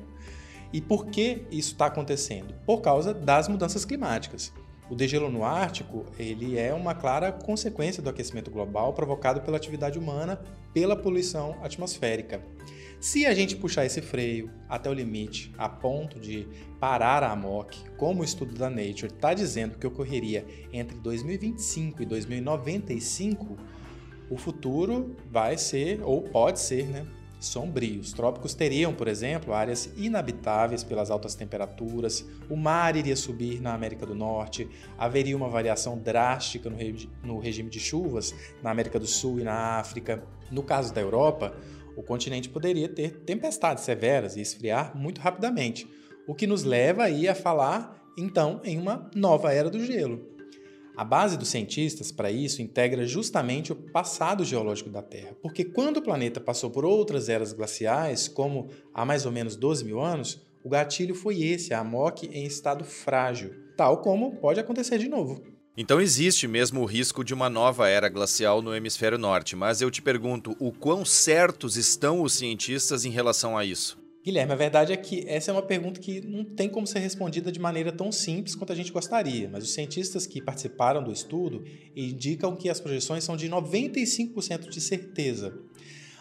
E 0.71 0.79
por 0.79 1.07
que 1.07 1.43
isso 1.49 1.71
está 1.71 1.87
acontecendo? 1.87 2.53
Por 2.67 2.81
causa 2.81 3.15
das 3.15 3.47
mudanças 3.47 3.83
climáticas. 3.83 4.53
O 4.89 4.95
degelo 4.95 5.29
no 5.29 5.43
Ártico 5.43 6.05
ele 6.19 6.57
é 6.57 6.73
uma 6.73 6.93
clara 6.93 7.31
consequência 7.31 8.03
do 8.03 8.09
aquecimento 8.09 8.51
global 8.51 8.93
provocado 8.93 9.41
pela 9.41 9.57
atividade 9.57 9.97
humana 9.97 10.41
pela 10.73 10.95
poluição 10.95 11.57
atmosférica. 11.61 12.41
Se 12.99 13.25
a 13.25 13.33
gente 13.33 13.55
puxar 13.55 13.85
esse 13.85 14.01
freio 14.01 14.49
até 14.67 14.89
o 14.89 14.93
limite, 14.93 15.51
a 15.57 15.67
ponto 15.67 16.19
de 16.19 16.47
parar 16.79 17.21
a 17.21 17.31
AMOC, 17.31 17.77
como 17.97 18.21
o 18.21 18.23
estudo 18.23 18.55
da 18.55 18.69
Nature 18.69 19.07
está 19.07 19.33
dizendo 19.33 19.77
que 19.77 19.85
ocorreria 19.85 20.45
entre 20.71 20.97
2025 20.97 22.01
e 22.01 22.05
2095, 22.05 23.57
o 24.29 24.37
futuro 24.37 25.15
vai 25.29 25.57
ser, 25.57 26.01
ou 26.01 26.21
pode 26.21 26.61
ser, 26.61 26.87
né, 26.87 27.05
sombrios. 27.45 28.07
Os 28.07 28.13
trópicos 28.13 28.53
teriam, 28.53 28.93
por 28.93 29.07
exemplo, 29.07 29.53
áreas 29.53 29.89
inabitáveis 29.97 30.83
pelas 30.83 31.11
altas 31.11 31.35
temperaturas, 31.35 32.25
o 32.49 32.55
mar 32.55 32.95
iria 32.95 33.15
subir 33.15 33.61
na 33.61 33.73
América 33.73 34.05
do 34.05 34.15
Norte, 34.15 34.67
haveria 34.97 35.35
uma 35.35 35.49
variação 35.49 35.97
drástica 35.97 36.69
no, 36.69 36.77
regi 36.77 37.09
no 37.23 37.39
regime 37.39 37.69
de 37.69 37.79
chuvas 37.79 38.33
na 38.61 38.71
América 38.71 38.99
do 38.99 39.07
Sul 39.07 39.39
e 39.39 39.43
na 39.43 39.79
África. 39.79 40.23
No 40.51 40.63
caso 40.63 40.93
da 40.93 41.01
Europa, 41.01 41.55
o 41.95 42.03
continente 42.03 42.49
poderia 42.49 42.89
ter 42.89 43.19
tempestades 43.21 43.83
severas 43.83 44.35
e 44.35 44.41
esfriar 44.41 44.95
muito 44.95 45.21
rapidamente, 45.21 45.87
o 46.27 46.33
que 46.33 46.47
nos 46.47 46.63
leva 46.63 47.03
aí 47.03 47.27
a 47.27 47.35
falar 47.35 48.01
então 48.17 48.61
em 48.63 48.77
uma 48.77 49.09
nova 49.15 49.51
era 49.53 49.69
do 49.69 49.83
gelo. 49.83 50.32
A 50.95 51.03
base 51.03 51.37
dos 51.37 51.49
cientistas 51.49 52.11
para 52.11 52.31
isso 52.31 52.61
integra 52.61 53.05
justamente 53.05 53.71
o 53.71 53.75
passado 53.75 54.45
geológico 54.45 54.91
da 54.91 55.01
Terra, 55.01 55.35
porque 55.41 55.65
quando 55.65 55.97
o 55.97 56.01
planeta 56.03 56.39
passou 56.39 56.69
por 56.69 56.85
outras 56.85 57.29
eras 57.29 57.51
glaciais, 57.51 58.27
como 58.27 58.69
há 58.93 59.03
mais 59.03 59.25
ou 59.25 59.31
menos 59.31 59.55
12 59.55 59.83
mil 59.83 59.99
anos, 59.99 60.39
o 60.63 60.69
gatilho 60.69 61.15
foi 61.15 61.41
esse, 61.41 61.73
a 61.73 61.79
AMOC 61.79 62.29
em 62.31 62.45
estado 62.45 62.85
frágil, 62.85 63.55
tal 63.75 64.01
como 64.01 64.37
pode 64.37 64.59
acontecer 64.59 64.99
de 64.99 65.09
novo. 65.09 65.41
Então 65.75 65.99
existe 65.99 66.47
mesmo 66.47 66.81
o 66.81 66.85
risco 66.85 67.23
de 67.23 67.33
uma 67.33 67.49
nova 67.49 67.89
era 67.89 68.07
glacial 68.07 68.61
no 68.61 68.75
hemisfério 68.75 69.17
norte, 69.17 69.55
mas 69.55 69.81
eu 69.81 69.89
te 69.89 70.03
pergunto, 70.03 70.55
o 70.59 70.71
quão 70.71 71.03
certos 71.03 71.75
estão 71.75 72.21
os 72.21 72.33
cientistas 72.33 73.03
em 73.03 73.09
relação 73.09 73.57
a 73.57 73.65
isso? 73.65 74.02
Guilherme, 74.23 74.53
a 74.53 74.55
verdade 74.55 74.93
é 74.93 74.97
que 74.97 75.25
essa 75.27 75.51
é 75.51 75.53
uma 75.53 75.61
pergunta 75.61 75.99
que 75.99 76.21
não 76.21 76.45
tem 76.45 76.69
como 76.69 76.87
ser 76.87 76.99
respondida 76.99 77.51
de 77.51 77.59
maneira 77.59 77.91
tão 77.91 78.09
simples 78.09 78.55
quanto 78.55 78.71
a 78.71 78.75
gente 78.75 78.89
gostaria, 78.89 79.49
mas 79.49 79.65
os 79.65 79.73
cientistas 79.73 80.25
que 80.25 80.41
participaram 80.41 81.03
do 81.03 81.11
estudo 81.11 81.65
indicam 81.93 82.55
que 82.55 82.69
as 82.69 82.79
projeções 82.79 83.25
são 83.25 83.35
de 83.35 83.49
95% 83.49 84.69
de 84.69 84.79
certeza. 84.79 85.53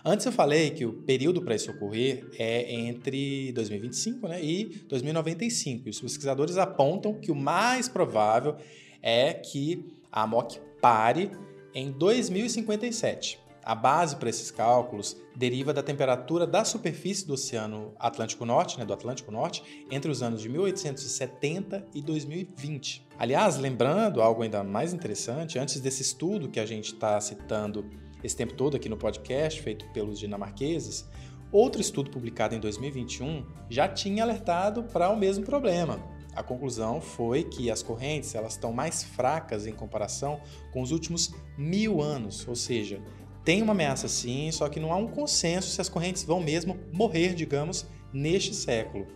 Antes 0.04 0.26
eu 0.26 0.32
falei 0.32 0.71
que 0.71 0.85
o 0.85 0.92
período 0.92 1.42
para 1.42 1.54
isso 1.54 1.71
ocorrer 1.71 2.26
é 2.37 2.75
entre 2.75 3.52
2025 3.52 4.26
né, 4.26 4.42
e 4.42 4.64
2095. 4.88 5.87
E 5.87 5.90
os 5.90 6.00
pesquisadores 6.00 6.56
apontam 6.56 7.14
que 7.14 7.30
o 7.30 7.37
mais 7.37 7.88
provável 7.88 8.56
é 9.00 9.32
que 9.32 9.85
a 10.11 10.23
AMOC 10.23 10.59
pare 10.80 11.30
em 11.73 11.92
2057. 11.92 13.41
A 13.64 13.76
base 13.76 14.16
para 14.16 14.28
esses 14.28 14.50
cálculos 14.50 15.16
deriva 15.37 15.73
da 15.73 15.83
temperatura 15.83 16.47
da 16.47 16.64
superfície 16.64 17.25
do 17.25 17.35
Oceano 17.35 17.92
Atlântico 17.97 18.45
Norte, 18.45 18.76
né, 18.76 18.85
do 18.85 18.92
Atlântico 18.92 19.31
Norte, 19.31 19.87
entre 19.90 20.11
os 20.11 20.21
anos 20.21 20.42
de 20.42 20.49
1870 20.49 21.87
e 21.95 22.02
2020. 22.02 23.07
Aliás, 23.16 23.57
lembrando 23.59 24.21
algo 24.21 24.42
ainda 24.42 24.64
mais 24.64 24.92
interessante, 24.92 25.61
antes 25.61 25.81
desse 25.81 26.02
estudo 26.02 26.49
que 26.49 26.59
a 26.59 26.66
gente 26.66 26.92
está 26.92 27.21
citando 27.21 27.88
esse 28.23 28.37
tempo 28.37 28.54
todo 28.54 28.76
aqui 28.76 28.88
no 28.88 28.97
podcast, 28.97 29.62
feito 29.62 29.88
pelos 29.92 30.19
dinamarqueses, 30.19 31.09
outro 31.52 31.81
estudo 31.81 32.11
publicado 32.11 32.57
em 32.57 32.61
2021 32.61 33.47
já 33.71 33.87
tinha 33.87 34.25
alertado 34.25 34.83
para 34.85 35.09
o 35.09 35.16
mesmo 35.16 35.45
problema. 35.45 36.00
A 36.35 36.42
conclusão 36.42 37.00
foi 37.00 37.45
que 37.45 37.71
as 37.71 37.83
correntes 37.83 38.35
elas 38.35 38.54
estão 38.54 38.73
mais 38.73 39.04
fracas 39.04 39.66
em 39.66 39.73
comparação 39.73 40.40
com 40.73 40.81
os 40.81 40.90
últimos 40.90 41.31
mil 41.59 42.00
anos, 42.00 42.49
ou 42.49 42.57
seja, 42.57 43.02
tem 43.44 43.62
uma 43.62 43.72
ameaça 43.72 44.08
sim, 44.08 44.50
só 44.52 44.68
que 44.68 44.78
não 44.78 44.92
há 44.92 44.96
um 44.96 45.08
consenso 45.08 45.70
se 45.70 45.80
as 45.80 45.88
correntes 45.88 46.25
vão 46.25 46.40
mesmo 46.40 46.78
morrer, 46.92 47.34
digamos, 47.34 47.87
neste 48.12 48.54
século. 48.54 49.06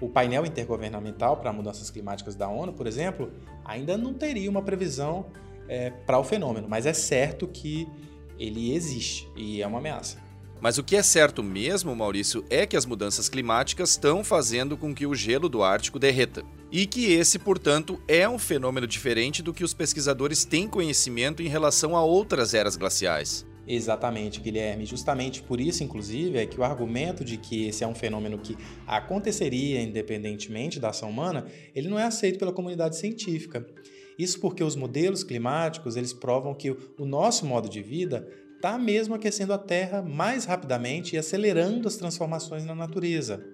O 0.00 0.08
painel 0.08 0.46
intergovernamental 0.46 1.36
para 1.36 1.52
mudanças 1.52 1.90
climáticas 1.90 2.34
da 2.34 2.48
ONU, 2.48 2.72
por 2.72 2.86
exemplo, 2.86 3.32
ainda 3.64 3.96
não 3.96 4.14
teria 4.14 4.48
uma 4.48 4.62
previsão 4.62 5.26
é, 5.68 5.90
para 5.90 6.18
o 6.18 6.24
fenômeno, 6.24 6.68
mas 6.68 6.86
é 6.86 6.92
certo 6.92 7.46
que 7.46 7.88
ele 8.38 8.72
existe 8.72 9.28
e 9.36 9.60
é 9.60 9.66
uma 9.66 9.78
ameaça. 9.78 10.18
Mas 10.60 10.76
o 10.76 10.82
que 10.82 10.96
é 10.96 11.02
certo 11.02 11.42
mesmo, 11.42 11.94
Maurício, 11.94 12.44
é 12.50 12.66
que 12.66 12.76
as 12.76 12.84
mudanças 12.84 13.28
climáticas 13.28 13.90
estão 13.90 14.24
fazendo 14.24 14.76
com 14.76 14.92
que 14.92 15.06
o 15.06 15.14
gelo 15.14 15.48
do 15.48 15.62
Ártico 15.62 16.00
derreta. 16.00 16.42
E 16.70 16.84
que 16.84 17.12
esse, 17.12 17.38
portanto, 17.38 18.00
é 18.08 18.28
um 18.28 18.38
fenômeno 18.38 18.86
diferente 18.86 19.40
do 19.40 19.54
que 19.54 19.62
os 19.62 19.72
pesquisadores 19.72 20.44
têm 20.44 20.66
conhecimento 20.66 21.42
em 21.42 21.48
relação 21.48 21.96
a 21.96 22.02
outras 22.02 22.54
eras 22.54 22.76
glaciais. 22.76 23.46
Exatamente, 23.70 24.40
Guilherme. 24.40 24.86
Justamente 24.86 25.42
por 25.42 25.60
isso, 25.60 25.84
inclusive, 25.84 26.38
é 26.38 26.46
que 26.46 26.58
o 26.58 26.64
argumento 26.64 27.22
de 27.22 27.36
que 27.36 27.66
esse 27.66 27.84
é 27.84 27.86
um 27.86 27.94
fenômeno 27.94 28.38
que 28.38 28.56
aconteceria 28.86 29.82
independentemente 29.82 30.80
da 30.80 30.88
ação 30.88 31.10
humana, 31.10 31.46
ele 31.74 31.88
não 31.88 31.98
é 31.98 32.04
aceito 32.04 32.38
pela 32.38 32.52
comunidade 32.52 32.96
científica. 32.96 33.66
Isso 34.18 34.40
porque 34.40 34.64
os 34.64 34.74
modelos 34.74 35.22
climáticos, 35.22 35.96
eles 35.96 36.14
provam 36.14 36.54
que 36.54 36.70
o 36.70 37.04
nosso 37.04 37.44
modo 37.44 37.68
de 37.68 37.82
vida 37.82 38.26
está 38.56 38.78
mesmo 38.78 39.14
aquecendo 39.14 39.52
a 39.52 39.58
Terra 39.58 40.00
mais 40.02 40.46
rapidamente 40.46 41.14
e 41.14 41.18
acelerando 41.18 41.86
as 41.86 41.96
transformações 41.96 42.64
na 42.64 42.74
natureza. 42.74 43.44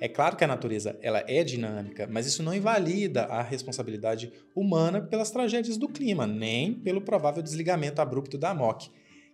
É 0.00 0.08
claro 0.08 0.36
que 0.36 0.44
a 0.44 0.48
natureza 0.48 0.98
ela 1.02 1.22
é 1.26 1.44
dinâmica, 1.44 2.08
mas 2.10 2.26
isso 2.26 2.42
não 2.42 2.54
invalida 2.54 3.24
a 3.24 3.42
responsabilidade 3.42 4.32
humana 4.54 5.00
pelas 5.00 5.30
tragédias 5.30 5.76
do 5.76 5.88
clima, 5.88 6.26
nem 6.26 6.72
pelo 6.72 7.00
provável 7.00 7.42
desligamento 7.42 8.00
abrupto 8.00 8.38
da 8.38 8.50
AMOC, 8.50 8.90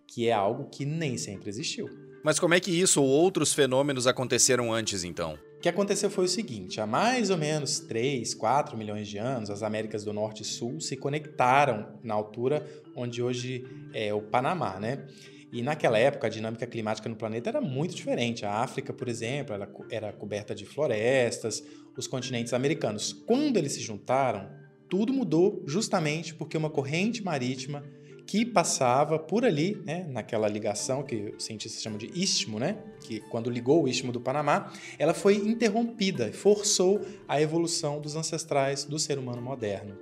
que 0.07 0.27
é 0.27 0.33
algo 0.33 0.69
que 0.69 0.85
nem 0.85 1.17
sempre 1.17 1.49
existiu. 1.49 1.89
Mas 2.23 2.39
como 2.39 2.55
é 2.55 2.59
que 2.59 2.71
isso 2.71 3.03
ou 3.03 3.07
outros 3.07 3.53
fenômenos 3.53 4.07
aconteceram 4.07 4.73
antes 4.73 5.03
então? 5.03 5.37
O 5.57 5.59
que 5.61 5.69
aconteceu 5.69 6.09
foi 6.09 6.25
o 6.25 6.27
seguinte: 6.27 6.81
há 6.81 6.87
mais 6.87 7.29
ou 7.29 7.37
menos 7.37 7.79
3, 7.79 8.33
4 8.33 8.75
milhões 8.75 9.07
de 9.07 9.19
anos, 9.19 9.51
as 9.51 9.61
Américas 9.61 10.03
do 10.03 10.11
Norte 10.11 10.41
e 10.41 10.45
Sul 10.45 10.81
se 10.81 10.97
conectaram 10.97 11.99
na 12.03 12.15
altura 12.15 12.65
onde 12.95 13.21
hoje 13.21 13.63
é 13.93 14.11
o 14.11 14.21
Panamá, 14.21 14.79
né? 14.79 15.05
E 15.53 15.61
naquela 15.61 15.97
época 15.97 16.27
a 16.27 16.29
dinâmica 16.29 16.65
climática 16.65 17.07
no 17.07 17.15
planeta 17.15 17.49
era 17.49 17.61
muito 17.61 17.95
diferente. 17.95 18.43
A 18.43 18.55
África, 18.55 18.91
por 18.91 19.07
exemplo, 19.07 19.53
era, 19.53 19.69
era 19.89 20.11
coberta 20.11 20.55
de 20.55 20.65
florestas, 20.65 21.63
os 21.95 22.07
continentes 22.07 22.53
americanos. 22.53 23.13
Quando 23.13 23.57
eles 23.57 23.73
se 23.73 23.81
juntaram, 23.81 24.49
tudo 24.89 25.13
mudou 25.13 25.63
justamente 25.67 26.33
porque 26.33 26.57
uma 26.57 26.69
corrente 26.69 27.23
marítima 27.23 27.83
que 28.25 28.45
passava 28.45 29.19
por 29.19 29.45
ali, 29.45 29.81
né, 29.85 30.05
naquela 30.09 30.47
ligação 30.47 31.03
que 31.03 31.33
os 31.37 31.43
cientistas 31.43 31.81
chamam 31.81 31.97
de 31.97 32.09
istmo, 32.13 32.59
né, 32.59 32.77
que 33.01 33.19
quando 33.29 33.49
ligou 33.49 33.83
o 33.83 33.87
istmo 33.87 34.11
do 34.11 34.19
Panamá, 34.19 34.71
ela 34.97 35.13
foi 35.13 35.35
interrompida 35.35 36.27
e 36.27 36.33
forçou 36.33 37.01
a 37.27 37.39
evolução 37.39 38.01
dos 38.01 38.15
ancestrais 38.15 38.83
do 38.83 38.97
ser 38.97 39.19
humano 39.19 39.41
moderno. 39.41 39.97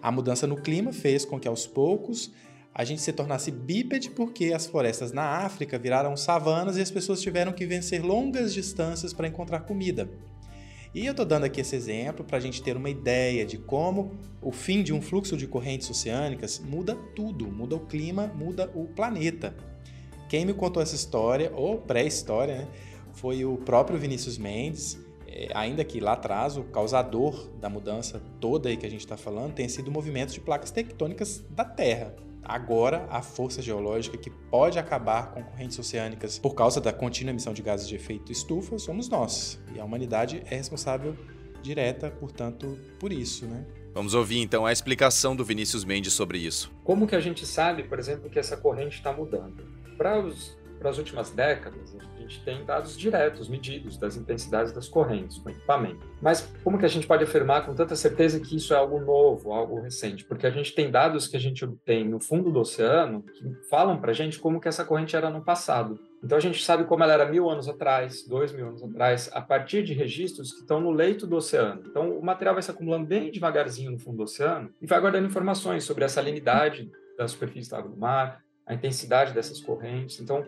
A 0.00 0.12
mudança 0.12 0.46
no 0.46 0.56
clima 0.56 0.92
fez 0.92 1.24
com 1.24 1.40
que 1.40 1.48
aos 1.48 1.66
poucos 1.66 2.30
a 2.72 2.84
gente 2.84 3.02
se 3.02 3.12
tornasse 3.12 3.50
bípede 3.50 4.10
porque 4.10 4.52
as 4.52 4.66
florestas 4.66 5.10
na 5.10 5.38
África 5.38 5.76
viraram 5.76 6.16
savanas 6.16 6.76
e 6.76 6.80
as 6.80 6.90
pessoas 6.90 7.20
tiveram 7.20 7.52
que 7.52 7.66
vencer 7.66 8.00
longas 8.00 8.54
distâncias 8.54 9.12
para 9.12 9.26
encontrar 9.26 9.60
comida. 9.60 10.08
E 10.94 11.04
eu 11.04 11.10
estou 11.10 11.26
dando 11.26 11.44
aqui 11.44 11.60
esse 11.60 11.76
exemplo 11.76 12.24
para 12.24 12.38
a 12.38 12.40
gente 12.40 12.62
ter 12.62 12.76
uma 12.76 12.88
ideia 12.88 13.44
de 13.44 13.58
como 13.58 14.12
o 14.40 14.50
fim 14.50 14.82
de 14.82 14.92
um 14.92 15.02
fluxo 15.02 15.36
de 15.36 15.46
correntes 15.46 15.90
oceânicas 15.90 16.58
muda 16.58 16.96
tudo, 17.14 17.46
muda 17.46 17.76
o 17.76 17.80
clima, 17.80 18.26
muda 18.34 18.70
o 18.74 18.86
planeta. 18.86 19.54
Quem 20.28 20.46
me 20.46 20.54
contou 20.54 20.82
essa 20.82 20.94
história, 20.94 21.52
ou 21.54 21.78
pré-história, 21.78 22.58
né, 22.58 22.68
foi 23.12 23.44
o 23.44 23.56
próprio 23.56 23.98
Vinícius 23.98 24.38
Mendes, 24.38 24.98
é, 25.26 25.48
ainda 25.54 25.84
que 25.84 26.00
lá 26.00 26.12
atrás 26.12 26.56
o 26.56 26.64
causador 26.64 27.48
da 27.60 27.68
mudança 27.68 28.22
toda 28.40 28.68
aí 28.68 28.76
que 28.76 28.86
a 28.86 28.90
gente 28.90 29.00
está 29.00 29.16
falando 29.16 29.54
tenha 29.54 29.68
sido 29.68 29.90
movimentos 29.90 30.34
de 30.34 30.40
placas 30.40 30.70
tectônicas 30.70 31.44
da 31.50 31.64
Terra. 31.64 32.14
Agora, 32.48 33.06
a 33.10 33.20
força 33.20 33.60
geológica 33.60 34.16
que 34.16 34.30
pode 34.30 34.78
acabar 34.78 35.32
com 35.32 35.42
correntes 35.42 35.78
oceânicas 35.78 36.38
por 36.38 36.54
causa 36.54 36.80
da 36.80 36.92
contínua 36.94 37.30
emissão 37.30 37.52
de 37.52 37.60
gases 37.60 37.86
de 37.86 37.94
efeito 37.94 38.32
estufa 38.32 38.78
somos 38.78 39.06
nós. 39.10 39.62
E 39.74 39.78
a 39.78 39.84
humanidade 39.84 40.42
é 40.46 40.56
responsável 40.56 41.14
direta, 41.62 42.10
portanto, 42.10 42.78
por 42.98 43.12
isso, 43.12 43.46
né? 43.46 43.66
Vamos 43.92 44.14
ouvir 44.14 44.38
então 44.38 44.64
a 44.64 44.72
explicação 44.72 45.36
do 45.36 45.44
Vinícius 45.44 45.84
Mendes 45.84 46.14
sobre 46.14 46.38
isso. 46.38 46.72
Como 46.84 47.06
que 47.06 47.14
a 47.14 47.20
gente 47.20 47.44
sabe, 47.44 47.82
por 47.82 47.98
exemplo, 47.98 48.30
que 48.30 48.38
essa 48.38 48.56
corrente 48.56 48.96
está 48.96 49.12
mudando? 49.12 49.66
Para 49.98 50.18
os 50.18 50.56
para 50.78 50.90
as 50.90 50.98
últimas 50.98 51.30
décadas, 51.30 51.96
a 51.96 52.17
gente 52.28 52.44
tem 52.44 52.64
dados 52.64 52.96
diretos, 52.96 53.48
medidos 53.48 53.96
das 53.96 54.16
intensidades 54.16 54.72
das 54.72 54.88
correntes 54.88 55.38
com 55.38 55.48
equipamento. 55.48 56.06
Mas 56.20 56.52
como 56.62 56.78
que 56.78 56.84
a 56.84 56.88
gente 56.88 57.06
pode 57.06 57.24
afirmar 57.24 57.64
com 57.64 57.74
tanta 57.74 57.96
certeza 57.96 58.38
que 58.38 58.56
isso 58.56 58.74
é 58.74 58.76
algo 58.76 59.00
novo, 59.00 59.52
algo 59.52 59.80
recente? 59.80 60.24
Porque 60.24 60.46
a 60.46 60.50
gente 60.50 60.74
tem 60.74 60.90
dados 60.90 61.26
que 61.26 61.36
a 61.36 61.40
gente 61.40 61.64
obtém 61.64 62.06
no 62.06 62.20
fundo 62.20 62.52
do 62.52 62.60
oceano 62.60 63.22
que 63.22 63.50
falam 63.68 63.98
para 63.98 64.10
a 64.10 64.14
gente 64.14 64.38
como 64.38 64.60
que 64.60 64.68
essa 64.68 64.84
corrente 64.84 65.16
era 65.16 65.30
no 65.30 65.42
passado. 65.42 65.98
Então 66.22 66.36
a 66.36 66.40
gente 66.40 66.62
sabe 66.62 66.84
como 66.84 67.02
ela 67.02 67.12
era 67.12 67.26
mil 67.26 67.48
anos 67.48 67.68
atrás, 67.68 68.24
dois 68.26 68.52
mil 68.52 68.68
anos 68.68 68.82
atrás, 68.82 69.30
a 69.32 69.40
partir 69.40 69.82
de 69.82 69.94
registros 69.94 70.52
que 70.52 70.60
estão 70.60 70.80
no 70.80 70.90
leito 70.90 71.26
do 71.26 71.36
oceano. 71.36 71.82
Então 71.86 72.18
o 72.18 72.22
material 72.22 72.54
vai 72.54 72.62
se 72.62 72.70
acumulando 72.70 73.06
bem 73.06 73.30
devagarzinho 73.30 73.92
no 73.92 73.98
fundo 73.98 74.18
do 74.18 74.22
oceano 74.24 74.70
e 74.80 74.86
vai 74.86 75.00
guardando 75.00 75.26
informações 75.26 75.84
sobre 75.84 76.04
a 76.04 76.08
salinidade 76.08 76.90
da 77.16 77.26
superfície 77.26 77.70
da 77.70 77.78
água 77.78 77.90
do 77.90 77.96
mar, 77.96 78.42
a 78.66 78.74
intensidade 78.74 79.32
dessas 79.32 79.60
correntes. 79.60 80.20
Então 80.20 80.44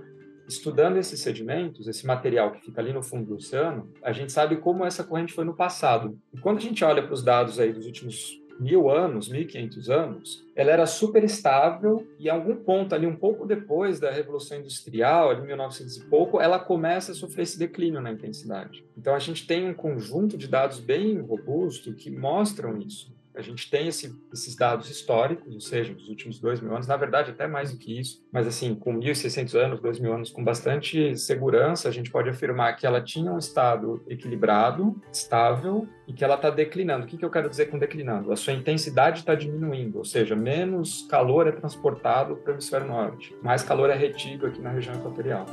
estudando 0.52 0.96
esses 0.96 1.20
sedimentos, 1.20 1.86
esse 1.86 2.06
material 2.06 2.52
que 2.52 2.60
fica 2.60 2.80
ali 2.80 2.92
no 2.92 3.02
fundo 3.02 3.26
do 3.26 3.34
oceano, 3.36 3.90
a 4.02 4.12
gente 4.12 4.32
sabe 4.32 4.56
como 4.56 4.84
essa 4.84 5.04
corrente 5.04 5.32
foi 5.32 5.44
no 5.44 5.54
passado. 5.54 6.18
E 6.32 6.38
quando 6.38 6.58
a 6.58 6.62
gente 6.62 6.84
olha 6.84 7.02
para 7.02 7.14
os 7.14 7.22
dados 7.22 7.58
aí 7.58 7.72
dos 7.72 7.86
últimos 7.86 8.40
mil 8.60 8.90
anos, 8.90 9.28
mil 9.28 9.46
quinhentos 9.46 9.88
anos, 9.88 10.44
ela 10.54 10.70
era 10.70 10.84
super 10.84 11.24
estável 11.24 12.06
e 12.18 12.26
em 12.26 12.28
algum 12.28 12.54
ponto 12.56 12.94
ali, 12.94 13.06
um 13.06 13.16
pouco 13.16 13.46
depois 13.46 13.98
da 13.98 14.10
Revolução 14.10 14.58
Industrial, 14.58 15.30
ali 15.30 15.42
em 15.42 15.46
1900 15.46 15.96
e 15.96 16.04
pouco, 16.04 16.40
ela 16.40 16.58
começa 16.58 17.12
a 17.12 17.14
sofrer 17.14 17.44
esse 17.44 17.58
declínio 17.58 18.02
na 18.02 18.12
intensidade. 18.12 18.84
Então 18.96 19.14
a 19.14 19.18
gente 19.18 19.46
tem 19.46 19.66
um 19.66 19.72
conjunto 19.72 20.36
de 20.36 20.46
dados 20.46 20.78
bem 20.78 21.18
robusto 21.20 21.94
que 21.94 22.10
mostram 22.10 22.76
isso. 22.78 23.10
A 23.34 23.42
gente 23.42 23.70
tem 23.70 23.88
esse, 23.88 24.14
esses 24.32 24.56
dados 24.56 24.90
históricos, 24.90 25.54
ou 25.54 25.60
seja, 25.60 25.94
dos 25.94 26.08
últimos 26.08 26.40
dois 26.40 26.60
mil 26.60 26.72
anos, 26.72 26.86
na 26.86 26.96
verdade 26.96 27.30
até 27.30 27.46
mais 27.46 27.72
do 27.72 27.78
que 27.78 27.98
isso, 27.98 28.24
mas 28.32 28.46
assim, 28.46 28.74
com 28.74 28.98
1.600 28.98 29.54
anos, 29.54 29.80
dois 29.80 29.98
mil 29.98 30.12
anos, 30.12 30.30
com 30.30 30.42
bastante 30.42 31.16
segurança, 31.16 31.88
a 31.88 31.92
gente 31.92 32.10
pode 32.10 32.28
afirmar 32.28 32.74
que 32.76 32.86
ela 32.86 33.00
tinha 33.00 33.32
um 33.32 33.38
estado 33.38 34.02
equilibrado, 34.08 35.00
estável, 35.12 35.88
e 36.06 36.12
que 36.12 36.24
ela 36.24 36.34
está 36.34 36.50
declinando. 36.50 37.04
O 37.04 37.08
que, 37.08 37.16
que 37.16 37.24
eu 37.24 37.30
quero 37.30 37.48
dizer 37.48 37.66
com 37.66 37.78
declinando? 37.78 38.32
A 38.32 38.36
sua 38.36 38.52
intensidade 38.52 39.20
está 39.20 39.34
diminuindo, 39.34 39.98
ou 39.98 40.04
seja, 40.04 40.34
menos 40.34 41.06
calor 41.08 41.46
é 41.46 41.52
transportado 41.52 42.36
para 42.36 42.50
o 42.50 42.54
hemisfério 42.54 42.88
norte, 42.88 43.34
mais 43.42 43.62
calor 43.62 43.90
é 43.90 43.94
retido 43.94 44.46
aqui 44.46 44.60
na 44.60 44.70
região 44.70 44.94
equatorial. 44.94 45.46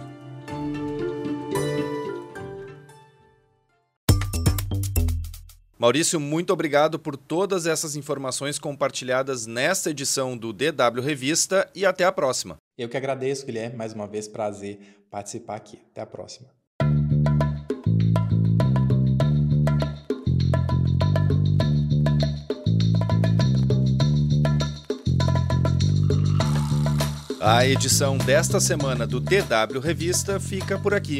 Maurício, 5.79 6.19
muito 6.19 6.51
obrigado 6.51 6.97
por 6.97 7.15
todas 7.15 7.67
essas 7.67 7.95
informações 7.95 8.57
compartilhadas 8.57 9.45
nesta 9.45 9.91
edição 9.91 10.35
do 10.35 10.51
DW 10.51 11.01
Revista 11.03 11.69
e 11.75 11.85
até 11.85 12.03
a 12.03 12.11
próxima. 12.11 12.57
Eu 12.75 12.89
que 12.89 12.97
agradeço, 12.97 13.45
Guilherme, 13.45 13.75
mais 13.75 13.93
uma 13.93 14.07
vez 14.07 14.27
prazer 14.27 14.79
participar 15.11 15.55
aqui. 15.55 15.79
Até 15.91 16.01
a 16.01 16.05
próxima. 16.07 16.49
A 27.39 27.67
edição 27.67 28.17
desta 28.17 28.59
semana 28.59 29.05
do 29.05 29.19
DW 29.19 29.79
Revista 29.79 30.39
fica 30.39 30.79
por 30.79 30.95
aqui. 30.95 31.19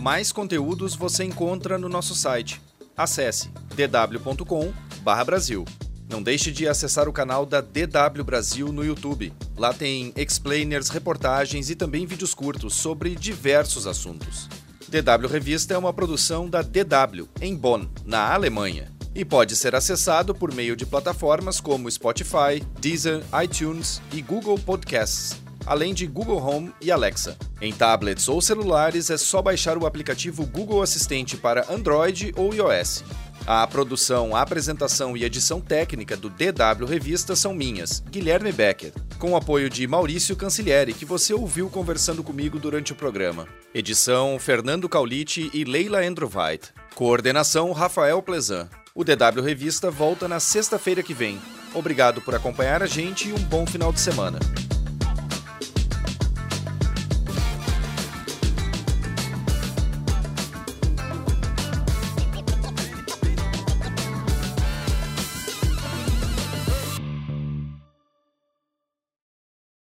Mais 0.00 0.32
conteúdos 0.32 0.94
você 0.94 1.24
encontra 1.24 1.76
no 1.76 1.90
nosso 1.90 2.14
site 2.14 2.58
Acesse 2.98 3.48
dw.com/brasil. 3.76 5.64
Não 6.10 6.20
deixe 6.22 6.50
de 6.50 6.66
acessar 6.66 7.08
o 7.08 7.12
canal 7.12 7.46
da 7.46 7.60
DW 7.60 8.24
Brasil 8.24 8.72
no 8.72 8.84
YouTube. 8.84 9.32
Lá 9.56 9.72
tem 9.72 10.12
explainers, 10.16 10.88
reportagens 10.88 11.70
e 11.70 11.76
também 11.76 12.04
vídeos 12.06 12.34
curtos 12.34 12.74
sobre 12.74 13.14
diversos 13.14 13.86
assuntos. 13.86 14.48
DW 14.88 15.28
Revista 15.28 15.74
é 15.74 15.78
uma 15.78 15.92
produção 15.92 16.48
da 16.48 16.60
DW, 16.62 17.28
em 17.40 17.54
Bonn, 17.54 17.86
na 18.04 18.32
Alemanha, 18.32 18.90
e 19.14 19.24
pode 19.24 19.54
ser 19.54 19.74
acessado 19.74 20.34
por 20.34 20.52
meio 20.52 20.74
de 20.74 20.84
plataformas 20.86 21.60
como 21.60 21.90
Spotify, 21.90 22.60
Deezer, 22.80 23.22
iTunes 23.44 24.00
e 24.12 24.22
Google 24.22 24.58
Podcasts 24.58 25.47
além 25.68 25.92
de 25.92 26.06
Google 26.06 26.42
Home 26.42 26.72
e 26.80 26.90
Alexa. 26.90 27.36
Em 27.60 27.72
tablets 27.72 28.28
ou 28.28 28.40
celulares 28.40 29.10
é 29.10 29.16
só 29.16 29.42
baixar 29.42 29.76
o 29.78 29.86
aplicativo 29.86 30.46
Google 30.46 30.82
Assistente 30.82 31.36
para 31.36 31.70
Android 31.72 32.32
ou 32.36 32.54
iOS. 32.54 33.04
A 33.46 33.66
produção, 33.66 34.36
a 34.36 34.42
apresentação 34.42 35.16
e 35.16 35.24
edição 35.24 35.60
técnica 35.60 36.16
do 36.16 36.28
DW 36.28 36.84
Revista 36.86 37.34
são 37.34 37.54
minhas, 37.54 38.02
Guilherme 38.10 38.52
Becker, 38.52 38.92
com 39.18 39.32
o 39.32 39.36
apoio 39.36 39.70
de 39.70 39.86
Maurício 39.86 40.36
Cancilieri, 40.36 40.92
que 40.92 41.04
você 41.04 41.32
ouviu 41.32 41.70
conversando 41.70 42.22
comigo 42.22 42.58
durante 42.58 42.92
o 42.92 42.96
programa. 42.96 43.48
Edição 43.74 44.38
Fernando 44.38 44.88
Caulite 44.88 45.50
e 45.54 45.64
Leila 45.64 46.04
Endrovait. 46.04 46.72
Coordenação 46.94 47.72
Rafael 47.72 48.20
Plezan. 48.20 48.68
O 48.94 49.04
DW 49.04 49.42
Revista 49.42 49.90
volta 49.90 50.26
na 50.26 50.40
sexta-feira 50.40 51.02
que 51.02 51.14
vem. 51.14 51.40
Obrigado 51.72 52.20
por 52.20 52.34
acompanhar 52.34 52.82
a 52.82 52.86
gente 52.86 53.28
e 53.28 53.32
um 53.32 53.38
bom 53.38 53.64
final 53.66 53.92
de 53.92 54.00
semana. 54.00 54.38